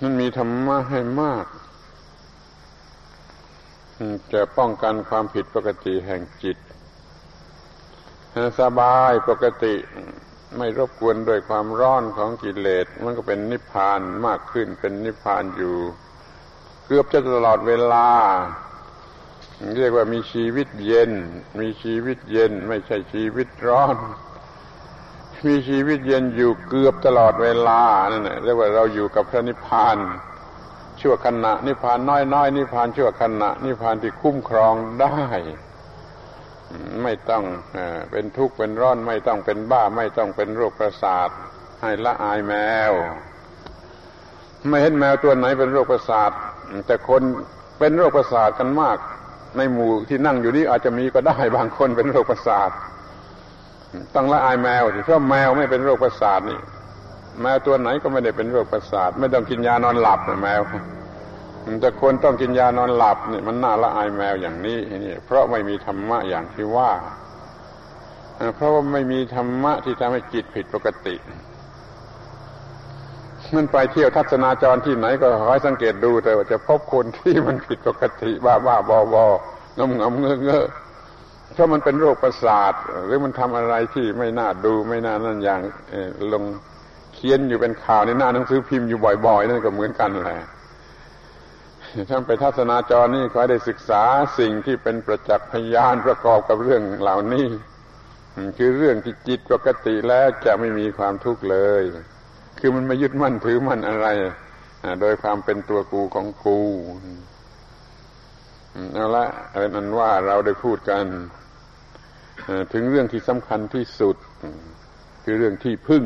[0.01, 1.45] มันมีธรรมะให้มาก
[4.33, 6.57] จะป้องกันความผิดปกติแห่งจิต
[8.59, 9.75] สบายปกติ
[10.57, 15.77] ไม่รบกวนด้วยความร้อนของกิเลสมันก็เป็นนิพพานมากขึ้นเป็นนิพพานอยู่
[16.86, 18.07] เกือบจะตลอดเวลา
[19.77, 21.11] เรียกว่ามีชีวิตเย็น
[21.59, 23.95] มีชีวิตเย็น ไม่ใช่ชีวิตร้อน
[25.45, 27.81] มีชีวิตเย็นอยู่เกือบตลอดเวลา
[28.11, 29.97] นั่นแหละเรียกว่าเราอยู่กับพระนิพพาน
[31.01, 31.99] ชั่วขณะนิพพาน
[32.33, 35.17] น้อยๆนิพพานชั่วขณะนิพพานที่คุ้มครองได้
[37.03, 37.43] ไม่ต้อง
[38.11, 41.30] เป็นทุกข์เป็นร้อนไม่ต้องเป็นบ้า ไม่ต้องเป็นโรคประสาท
[41.82, 42.53] ให้ละอายแม
[42.89, 42.91] ว
[44.70, 46.32] ไม่เห็นแมวตัวไหนเป็นโรคประสาท
[46.88, 47.22] แต่คน
[47.80, 48.97] เป็นโรคประสาทกันมาก
[49.57, 52.72] ในหมู่ที่นั่งอยู่นี้อาจจะมีก็ได้บางคนเป็นโรคประสาท
[54.16, 56.59] ต้องละอายแมวเพราะแมวไม่เป็นโรคประสาทนี่
[57.41, 60.61] แมวตัวไหนก็ไม่ได้เป็นโรคประสาท ไม่ต้องกินยานอนหลับแมว
[61.82, 66.91] แต่คนต้องกินยานอนหลับเนี่ยมันน่าละอายแมวอย่างนี้นี่เพราะไม่มีธรรมะอย่างที่ว่า
[68.55, 71.16] เพราะว่าไม่มีธรรมะที่ทำให้จิตผิดปกติ
[73.55, 79.26] มันไปเที่ยวทัศนาจรที่ไหนก็คอยสังเกตดูแต่ว่าจะพบคนที่มันผิดปกติบ้าบ้าบอบอ
[79.80, 80.66] งมงมเงอเงอ
[81.53, 82.74] เพราะมันเป็นโรคประสาท
[83.05, 85.61] หรือมันทำอะไรที่ไม่น่าดูไม่น่านั่นอย่าง
[86.34, 86.43] ลง
[87.13, 90.39] เขียนอยู่เป็นข่าวในหน้าหนังสือพิมพ์อยู่บ่อยๆนั่นก็เหมือนกันแหละ
[91.96, 94.04] ท่านไปทัศนาจรนี่ขอได้ศึกษา
[94.39, 97.48] สิ่งที่เป็นประจักษ์พยานประกอบกับเรื่องเหล่านี้
[98.58, 101.84] คือเรื่องที่จิตปกติแล้วจะไม่มีความทุกข์เลย
[102.60, 104.08] คือมันไม่ยึดมั่นถือมั่นอะไร
[105.02, 106.60] โดยความเป็นตัวกูของกู
[108.93, 109.26] เอาละ
[109.60, 111.06] เป็นอันว่าเราได้พูดกัน
[112.74, 114.16] ถึงเรื่องที่สำคัญที่สุด
[115.24, 116.04] คือเรื่องที่พึ่ง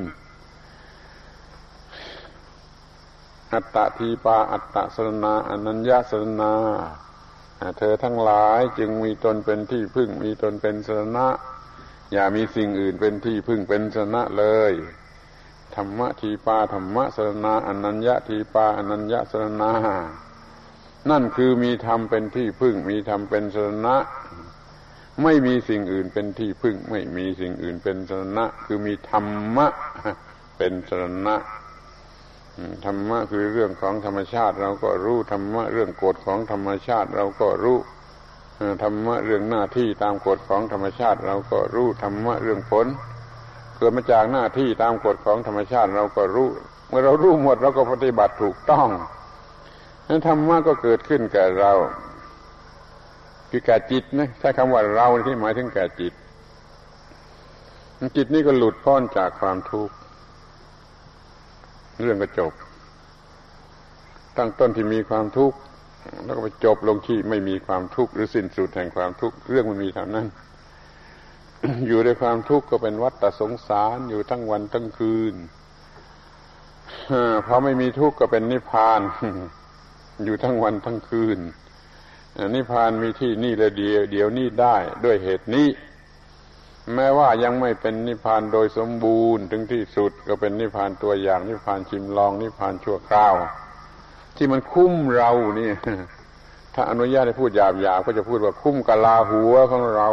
[3.54, 6.54] อัตตทีปาอัตตสรณาอนัญญาสรณา
[7.78, 11.28] เธอทั้งหลายจึงมีตนเป็นที่พึ่งมีตนเป็นสรณะ
[12.12, 14.74] อย่ามีสิ่งอื่นเป็นที่พึ่งเป็นสรณะเลย
[15.76, 19.72] ธรรมะทีปาธรรมะสรณาอนัญญาทีปาอนัญญาสรณา
[21.10, 23.96] นั่นคือมีธรรมเป็นที่พึ่ง มีธรรมเป็นสรณะ
[25.24, 29.26] ไม่มีสิ่งอื่นเป็นที่พึ่ง ไม่มีสิ่งอื่นเป็นสรณะ คือมีธรร
[29.56, 29.68] มะ
[30.58, 31.36] เป็นสรณะ
[32.86, 37.78] ธรรมะคือเรื่องของธรรมชาติ เราก็รู้ธรรมะเรื่องกฎของธรรมชาติ เราก็รู้
[38.84, 42.88] ธรรมะเรื่องหน้าที่ตามกฎของธรรมชาติ เราก็รู้ธรรมะเรื่องผล
[43.78, 46.50] เกิดมาจากหน้าที่ตามกฎของธรรมชาติ เราก็รู้
[46.88, 48.90] เมื่อเรารู้หมดเราก็ปฏิบัติถูกต้อง
[50.08, 51.74] นั้นธรรมะก็เกิดขึ้นแก่เรา
[53.50, 56.14] คือแก่จิตนะใช้คำว่าเราที่หมายถึงแก่จิต
[58.16, 59.94] จิตนี่ก็หลุดพ้นจากความทุกข์
[62.02, 62.54] เรื่องก็จบ
[64.38, 65.58] ตั้งต้นที่มีความทุกข์
[66.26, 70.28] แล้วก็ไปจบลงที่ไม่มีความทุกข์หรือสิ้นสุดแห่งความทุกข์เรื่องมันมีเท่านั้น
[71.88, 75.36] อยู่ในความทุกข์ก็เป็นวัฏสงสารอยู่ทั้งวันทั้งคืน
[77.44, 79.02] เพอไม่มีทุกข์ก็เป็นนิพพาน
[80.26, 81.40] อยู่ทั้งวันทั้งคืน
[82.56, 84.76] นิพพานมีที่นี่และเดียว เดี๋ยวนี้ได้
[85.06, 85.68] ด้วยเหตุนี้
[86.96, 93.36] แม้ว่ายังไม่เป็นนิพพานโดยสมบูรณ์ถึงที่สุดก็เป็นนิพพานตัวอย่างนิพพานชิมลองนิพพานชั่วคราว
[94.38, 95.72] ที่มันคุ้มเรานี่
[96.74, 100.10] ถ้าอนุญาตให้พูดหยาบๆก็จะพูดว่าคุ้มกะลาหัวของเรา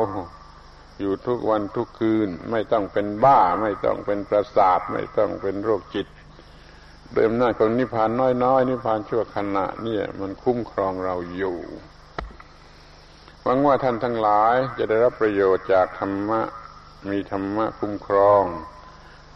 [1.00, 6.06] อยู่ทุกวันทุกคืน ไม่ต้องเป็นบ้า ไม่ต้องเป็นประสาทไม่ต้องเป็นโรคจิต
[7.14, 8.10] เดิมหน้าของนิพพาน
[8.44, 11.58] น้อยๆนิพพานชั่วขณะเนี่ย มันคุ้มครองเราอยู่
[13.42, 16.40] หวังว่าท่านทั้งหลายจะได้รับประโยชน์จากธรรมะ
[17.12, 18.44] มีธรรมะคุ้มครอง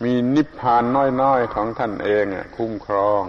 [0.04, 0.84] มีนิพพาน
[1.22, 2.24] น้อยๆของท่านเอง
[2.56, 3.22] คุ้มครอง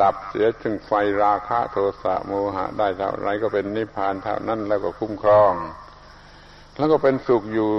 [0.00, 0.90] ดับเสียจึงไฟ
[1.22, 5.52] ราคะโทสะโมหะได้เท่าไรก็เป็นนิพพานเท่านั้นแล้วก็คุ้มครอง
[6.76, 7.70] แล้วก็เป็นสุขอยู่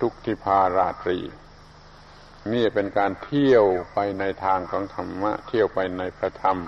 [0.00, 1.18] ทุกทิพาราตรี
[2.52, 3.64] นี่เป็นการเที่ยว
[3.94, 6.58] ไปในทางของธรรมะ เที่ยวไปในพระธรรม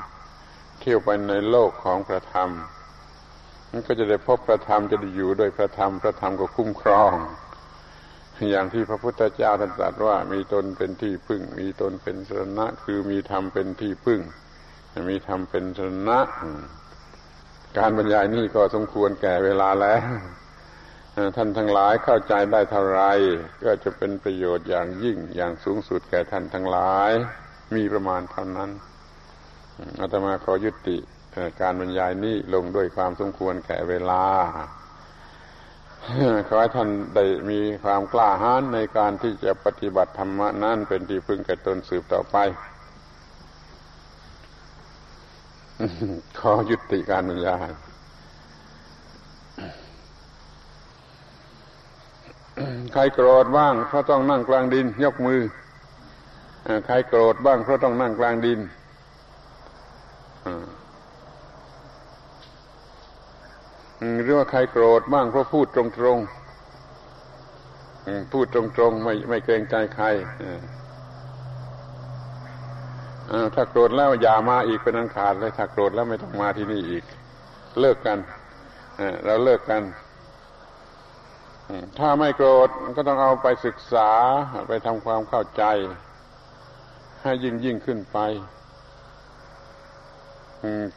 [0.80, 2.50] เที่ยวไปในโลกของพระธรรม
[3.70, 7.12] มันก็จะได้พบพระธรรมจะได้อยู่ด้วยพระธรรมพระธรรมก็คุ้มครอง
[8.50, 14.20] อย่างที่พระพุทธเจ้าท่านตรัสว่ามีตนเป็นที่พึ่ง มีตนเป็นสรณะคือมีธรรมเป็นที่พึ่ง
[15.10, 16.20] มีธรรมเป็นชนะ
[17.78, 20.02] การบรรยายนี่ก็สมควรแก่เวลาแล้ว
[21.36, 23.02] ท่านทั้งหลายเข้าใจได้เท่าไร
[23.64, 27.12] ก็จะเป็นประโยชน์อย่างยิ่งอย่างสูงสุดแก่ท่านทั้งหลาย
[27.74, 28.70] มีประมาณเท่านั้น
[30.00, 30.96] อาตมาขอยุติ
[31.60, 34.22] การบรรยายนี้ลงด้วยความสมควรแก่เวลา
[36.48, 42.36] ขอให้ท่านได้มีความกล้าหาญในการที่จะปฏิบัติธรรมะนั้นเป็นที่พึ่งแก่ตนสืบต่อไป
[46.38, 47.70] ขอยุติการบรรยาย
[52.92, 55.40] ใครโกรธบ้างเพราะต้องนั่งกลางดิน ยกมือ
[56.86, 58.60] ใครโกรธบ้างเพราะต้องนั่งกลางดิน
[64.22, 65.82] หรือว่าใครโกรธบ้างเพราะพูดตร
[66.16, 70.06] งๆพูดตรงๆไม่ไม่เกรงใจใคร
[73.54, 77.04] ถ้าโกรธแล้วอย่ามาอีกเป็นอันขาดเลยถ้าโกรธแล้วไม่ต้องมาที่นี่อีก
[77.80, 78.18] เลิกกัน
[79.24, 79.82] เราเลิกกัน
[81.98, 84.10] ถ้าไม่โกรธก็ต้องเอาไปศึกษา
[84.68, 85.64] ไปทำความเข้าใจ
[87.22, 88.18] ให้ยิ่งยิ่งขึ้นไป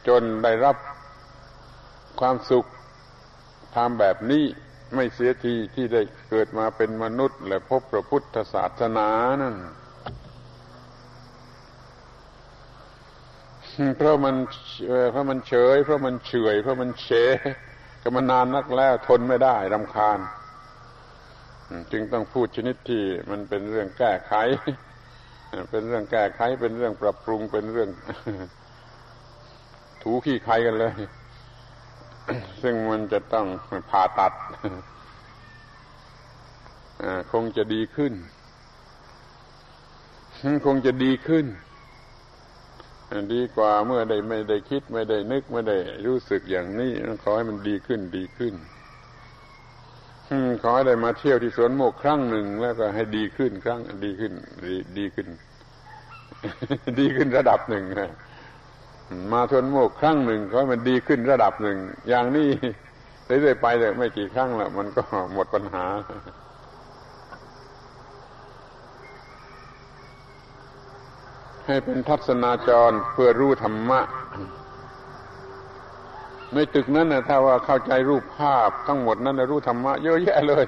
[0.08, 0.76] จนได้รับ
[2.20, 2.64] ความสุข
[3.74, 4.44] ทำแบบนี้
[4.94, 9.08] ไม่เสียทีที่ได้เกิดมาเป็นมนุษย์ และพบพระพุทธศาสนา
[9.42, 9.56] นั่น
[13.96, 14.36] เพราะมัน
[15.10, 17.10] เพราะมันเฉย เพราะมันเฉยเพราะมันเฉ
[18.02, 20.18] ก็มันนานนักแล้วทนไม่ได้รำคาญ
[21.92, 24.34] จึงต้องพูดชนิดที่มันเป็นเรื่องแก้ไข
[25.70, 27.90] เป็นเรื่องแก้ไข เป็นเรื่องปรับปรุงเป็นเรื่อง
[30.02, 30.94] ถูขี้ไขกันเลย
[32.62, 33.46] ซึ่งมันจะต้อง
[33.90, 34.32] ผ่าตัด
[37.32, 38.12] คงจะดีขึ้น
[40.66, 41.46] คงจะดีขึ้น
[43.34, 45.76] ดีกว่าเมื่อได้ไม่ได้คิดไม่ได้นึกไม่ได้
[46.06, 48.54] รู้สึกอย่างนี้ขอให้มันดีขึ้นดีขึ้น
[50.62, 54.32] ขอให้ได้มาเที่ยวที่สวนโมกครั้งหนึ่งแล้วก็ให้ดีขึ้นครั้ง ดีขึ้น
[54.64, 55.28] ดีดีขึ้น
[56.98, 57.84] ดีขึ้นระดับหนึ่ง
[59.32, 61.78] มาสวนโมกครั้งหนึ่งขอให้มันดีขึ้นระดับหนึ่ง
[62.08, 62.48] อย่างนี้
[63.26, 65.02] เรื่อยๆไปเลยไม่กี่ครั้งแล้วมันก็
[65.32, 65.86] หมดปัญหา
[71.66, 74.00] ให้เป็นทัศนาจรเพื่อรู้ธรรมะ
[76.54, 80.66] ในตึกนั้นนะถ้าว่าเข้าใจรูปภาพทั้งหมดนั้นนะรู้ธรรมะเยอะแยะเลย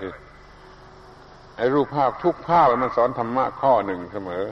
[1.56, 4.42] ไอ้รูปภาพทุกภาพมันสอนธรรมะข้อหนึ่งเสมอ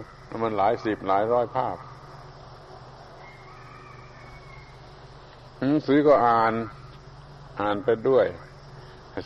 [0.45, 1.77] มันหลายสิบหลายร้อยภาพ
[5.59, 6.55] หนังสือก็อ่าน
[7.61, 8.27] อ่านไปด้วย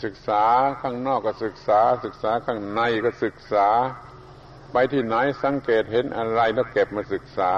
[0.05, 0.45] ศึกษา
[0.83, 3.69] ข้างนอกก็ศึกษา ศึกษาข้างในก็ศึกษา
[4.73, 7.53] ไปที่ไหนสังเกตเห็นอะไรแล้วเก็บมาศึกษา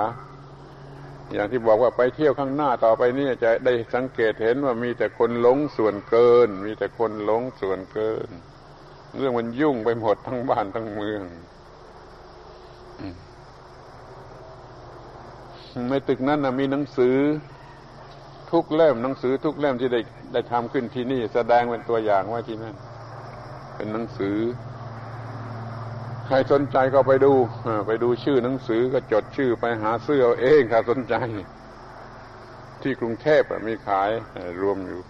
[1.33, 8.29] อย่างที่บอกว่าไปเที่ยวข้างหน้าต่อไปนี่จะได้สังเกตเห็นว่ามีแต่คนหลงส่วนเกิน มีแต่คนหลงส่วนเกิน
[9.17, 11.23] เรื่องมันยุ่งไปหมดทั้งบ้านทั้งเมือง
[15.91, 17.17] ในตึกนั้นนะมีหนังสือ
[18.55, 20.01] ทุกเล่มหนังสือทุกเล่มที่ได้
[20.33, 22.75] ได้ทำขึ้นที่นี่ แสดงเป็นตัวอย่างไว้ที่นั่น
[23.77, 24.37] เป็นหนังสือ
[26.27, 27.33] ใครสนใจก็ไปดู
[27.87, 31.15] ไปดูชื่อหนังสือก็จดชื่อไปหาซื้อเอาเองถ้าสนใจ
[32.83, 34.11] ที่กรุงเทพมีขาย
[34.61, 35.01] รวมอยู่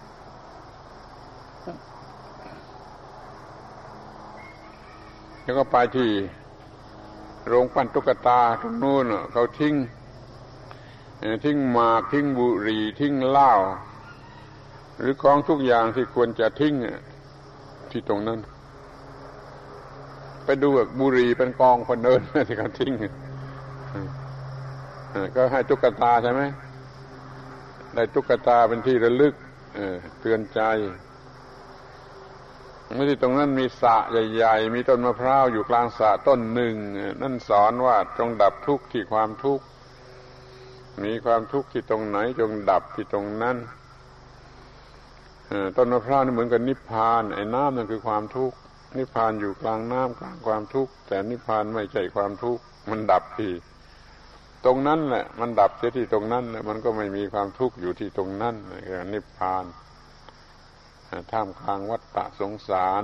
[5.43, 6.09] แล้วก็ไปที่
[7.47, 9.73] โรงปั้นตุ๊กตาตรงนู้นเขาทิ้ง
[11.45, 13.51] ทิ้งหมากทิ้งบุหรี่ทิ้งเหล้า
[14.99, 16.73] หรือของทุกอย่างที่ควรจะทิ้ง
[17.91, 18.39] ที่ตรงนั้น
[20.45, 22.93] ไปดูบุหรี่เป็นกองคนเดินที่เขาทิ้ง
[25.35, 26.41] ก็ให้ตุ๊กตาใช่ไหม
[27.95, 29.35] ได้ตุ๊กตาเป็นที่ระลึก
[30.19, 30.61] เตือนใจ
[32.93, 36.75] เมื่อที่ตรงนั้นมีสระใหญ่ ๆ มีต้นมะพร้าวอยู่กลางสระต้นหนึ่ง
[37.21, 39.65] นั่นสอนว่าจงดับทุกข์ที่ความทุกข์
[41.03, 43.57] มีความทุกข์ที่ตรงไหนจงดับที่ตรงนั้น
[45.75, 48.57] ต้นมะพร้าวนี่เหมือนกับนิพพาน ไอ้น้ำนั่นคือความทุกข์
[48.97, 53.53] นิพพานอยู่กลางน้ำกลางความทุกข์แต่นิพพานไม่ใช่ความทุกข์มันดับที่
[54.65, 58.55] ตรงนั้นแหละ มันดับเสียที่ตรงนั้นมันก็ไม่มีความทุกข์อยู่ที่ตรงนั้น
[58.87, 59.63] คือนิพพาน
[61.31, 63.03] ท่ามกลางวัฏฏะสงสาร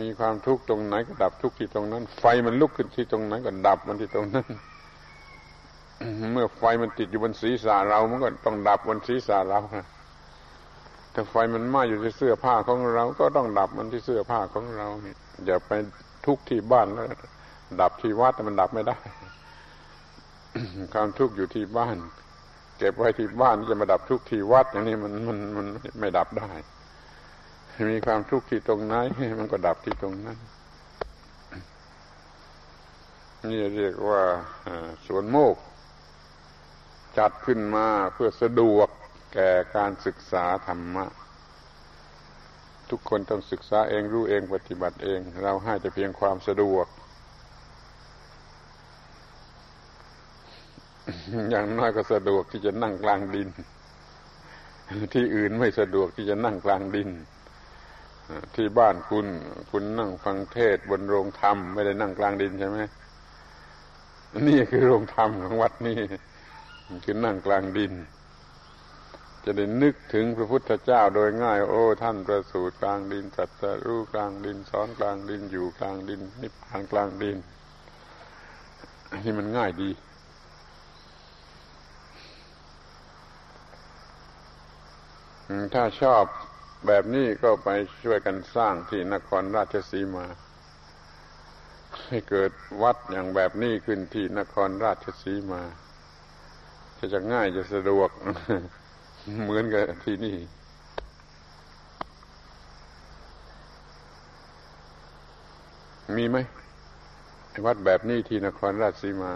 [0.00, 4.46] มีความทุกข์ตรงไหนก็ดับทุกข์ที่ตรงนั้น ไฟมันลุกขึ้นที่ตรงไหนก็ดับมันที่ตรงนั้น
[6.32, 9.60] เมื่อไฟมันติดอยู่บนศีรษะเรา มันก็ต้องดับบนศีรษะเรา
[11.14, 14.86] ถ้าไฟมันไหม้อยู่ที่เสื้อผ้าของเรา ก็ต้องดับมันที่เสื้อผ้าของเรา
[15.46, 15.72] อย่าไป
[16.26, 17.06] ทุกข์ที่บ้านแล้ว
[17.80, 18.96] ดับที่วัดแต่มันดับไม่ได้
[20.92, 21.96] ความทุกข์อยู่ที่บ้าน
[22.78, 25.66] เก็บไว้ที่บ้านจะมาดับทุกข์ที่วัด อย่างนี้มันมันมัน
[26.00, 26.50] ไม่ดับได้
[27.90, 28.94] มีความทุกข์ที่ตรงไหน
[29.38, 30.38] มันก็ดับที่ตรงนั้น
[33.50, 34.22] นี่เรียกว่า
[35.06, 35.56] สวนโมก
[37.18, 38.88] จัดขึ้นมาเพื่อสะดวก
[39.34, 41.06] แก่การศึกษาธรรมะ
[42.90, 46.86] ทุกคนต้องศึกษาเองรู้เองปฏิบัติเอง เราให้แต่เพียงความสะดวก
[51.50, 53.48] อย่างน้อยก็สะดวกที่จะนั่งกลางดิน
[55.14, 57.08] ที่อื่นไม่สะดวกที่จะนั่งกลางดิน
[58.54, 59.26] ที่บ้านคุณ
[59.70, 62.78] คุณนั่งฟังเทศบนโรงธรรม ไม่ได้นั่งกลางดินใช่ไหม
[64.48, 65.98] นี่คือโรงธรรมของวัดนี้
[67.04, 67.92] คือนั่งกลางดิน
[69.44, 77.36] จะได้นึกถึงพระพุทธเจ้าโดยง่าย โอ้ ท่านประสูติกลางดินตรัสรู้กลางดินสอนกลางดินอยู่กลางดิน นิพพานกลางดิน
[79.24, 79.90] นี่มันง่ายดี
[85.74, 86.24] ถ้าชอบ
[86.86, 87.68] แบบนี้ก็ไป
[88.04, 90.26] ช่วยกันสร้างที่นครราชสีมา
[92.08, 95.62] ให้เกิดวัดอย่างแบบนี้ขึ้นที่นครราชสีมา
[96.98, 98.10] จะจะง่ายจะสะดวก
[99.42, 100.36] เหมือนกับที่นี่
[106.16, 106.36] มีไหม
[107.64, 109.32] วัดแบบนี้ที่นครราชสีมา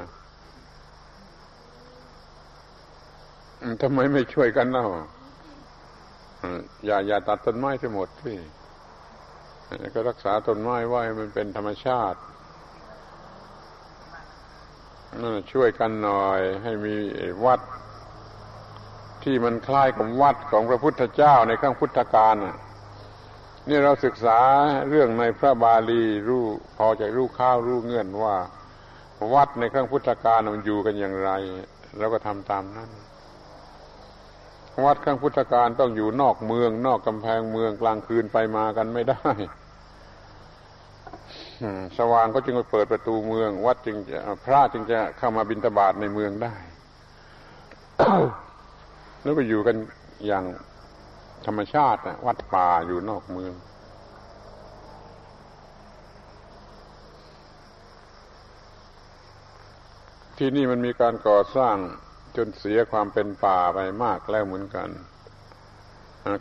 [3.82, 4.86] ทำไมไม่ช่วยกันเล่า
[6.86, 8.36] อย่าอย่าตัดต้นไม้ทั้งหมดที่
[9.94, 12.18] ก็รักษาต้นไม้ไว้มันเป็นธรรมชาติ
[15.20, 16.94] นั่นช่วยกันหน่อย ให้มี
[17.44, 17.60] วัด
[19.22, 22.36] ที่มันคล้ายกับวัดของพระพุทธเจ้าในข้งพุทธกาล
[23.68, 24.40] นี่เราศึกษา
[24.88, 26.44] เรื่องในพระบาลีรู้
[26.76, 28.36] พอจะรู้ข้าวรู้เงื่อนว่า
[29.34, 31.30] วัดในข้งพุทธกาลมันอยู่กันอย่างไร
[31.98, 32.90] เราก็ทำตามนั้น
[34.84, 39.28] วัดข้างพุทธการต้องอยู่นอกเมือง นอกกำแพงเมืองกลางคืนไปมากันไม่ได้
[41.98, 46.54] สว่างก็จึงไปเปิดประตูเมือง วัดจึงจะพระจึงจะเข้ามาบิณฑบาตในเมืองได้
[49.22, 49.76] แล้วก็อยู่กัน
[50.26, 50.44] อย่าง
[51.46, 53.52] ธรรมชาติวัดป่าอยู่นอกเมือง
[60.38, 61.76] ที่นี่มันมีการก่อสร้าง
[62.38, 64.88] จนเสียความเป็นป่าไปมากแล้วเหมือนกัน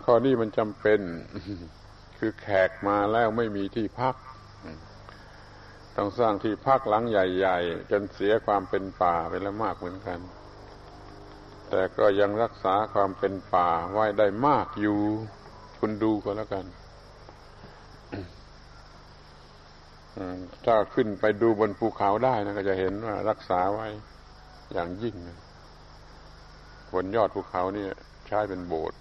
[0.05, 1.01] ข้อนี้มันจำเป็น
[2.17, 4.15] คือแขกมาแล้วไม่มีที่พัก
[5.95, 10.19] ต้องสร้างที่พักหลังใหญ่ ๆ จนเสียความเป็นป่าไปแล้วมากเหมือนกัน
[11.69, 14.99] แต่ก็ยังรักษาความเป็นป่าไว้ได้มากอยู่
[15.79, 16.65] คุณดูก็แล้วกัน
[20.65, 23.87] ถ้าขึ้นไปดูบนภูเขาได้นะก็จะเห็นว่ารักษาไว้
[24.73, 25.15] อย่างยิ่ง
[26.93, 27.87] บนยอดภูเขานี่
[28.27, 28.97] ใช้เป็นโบสถ์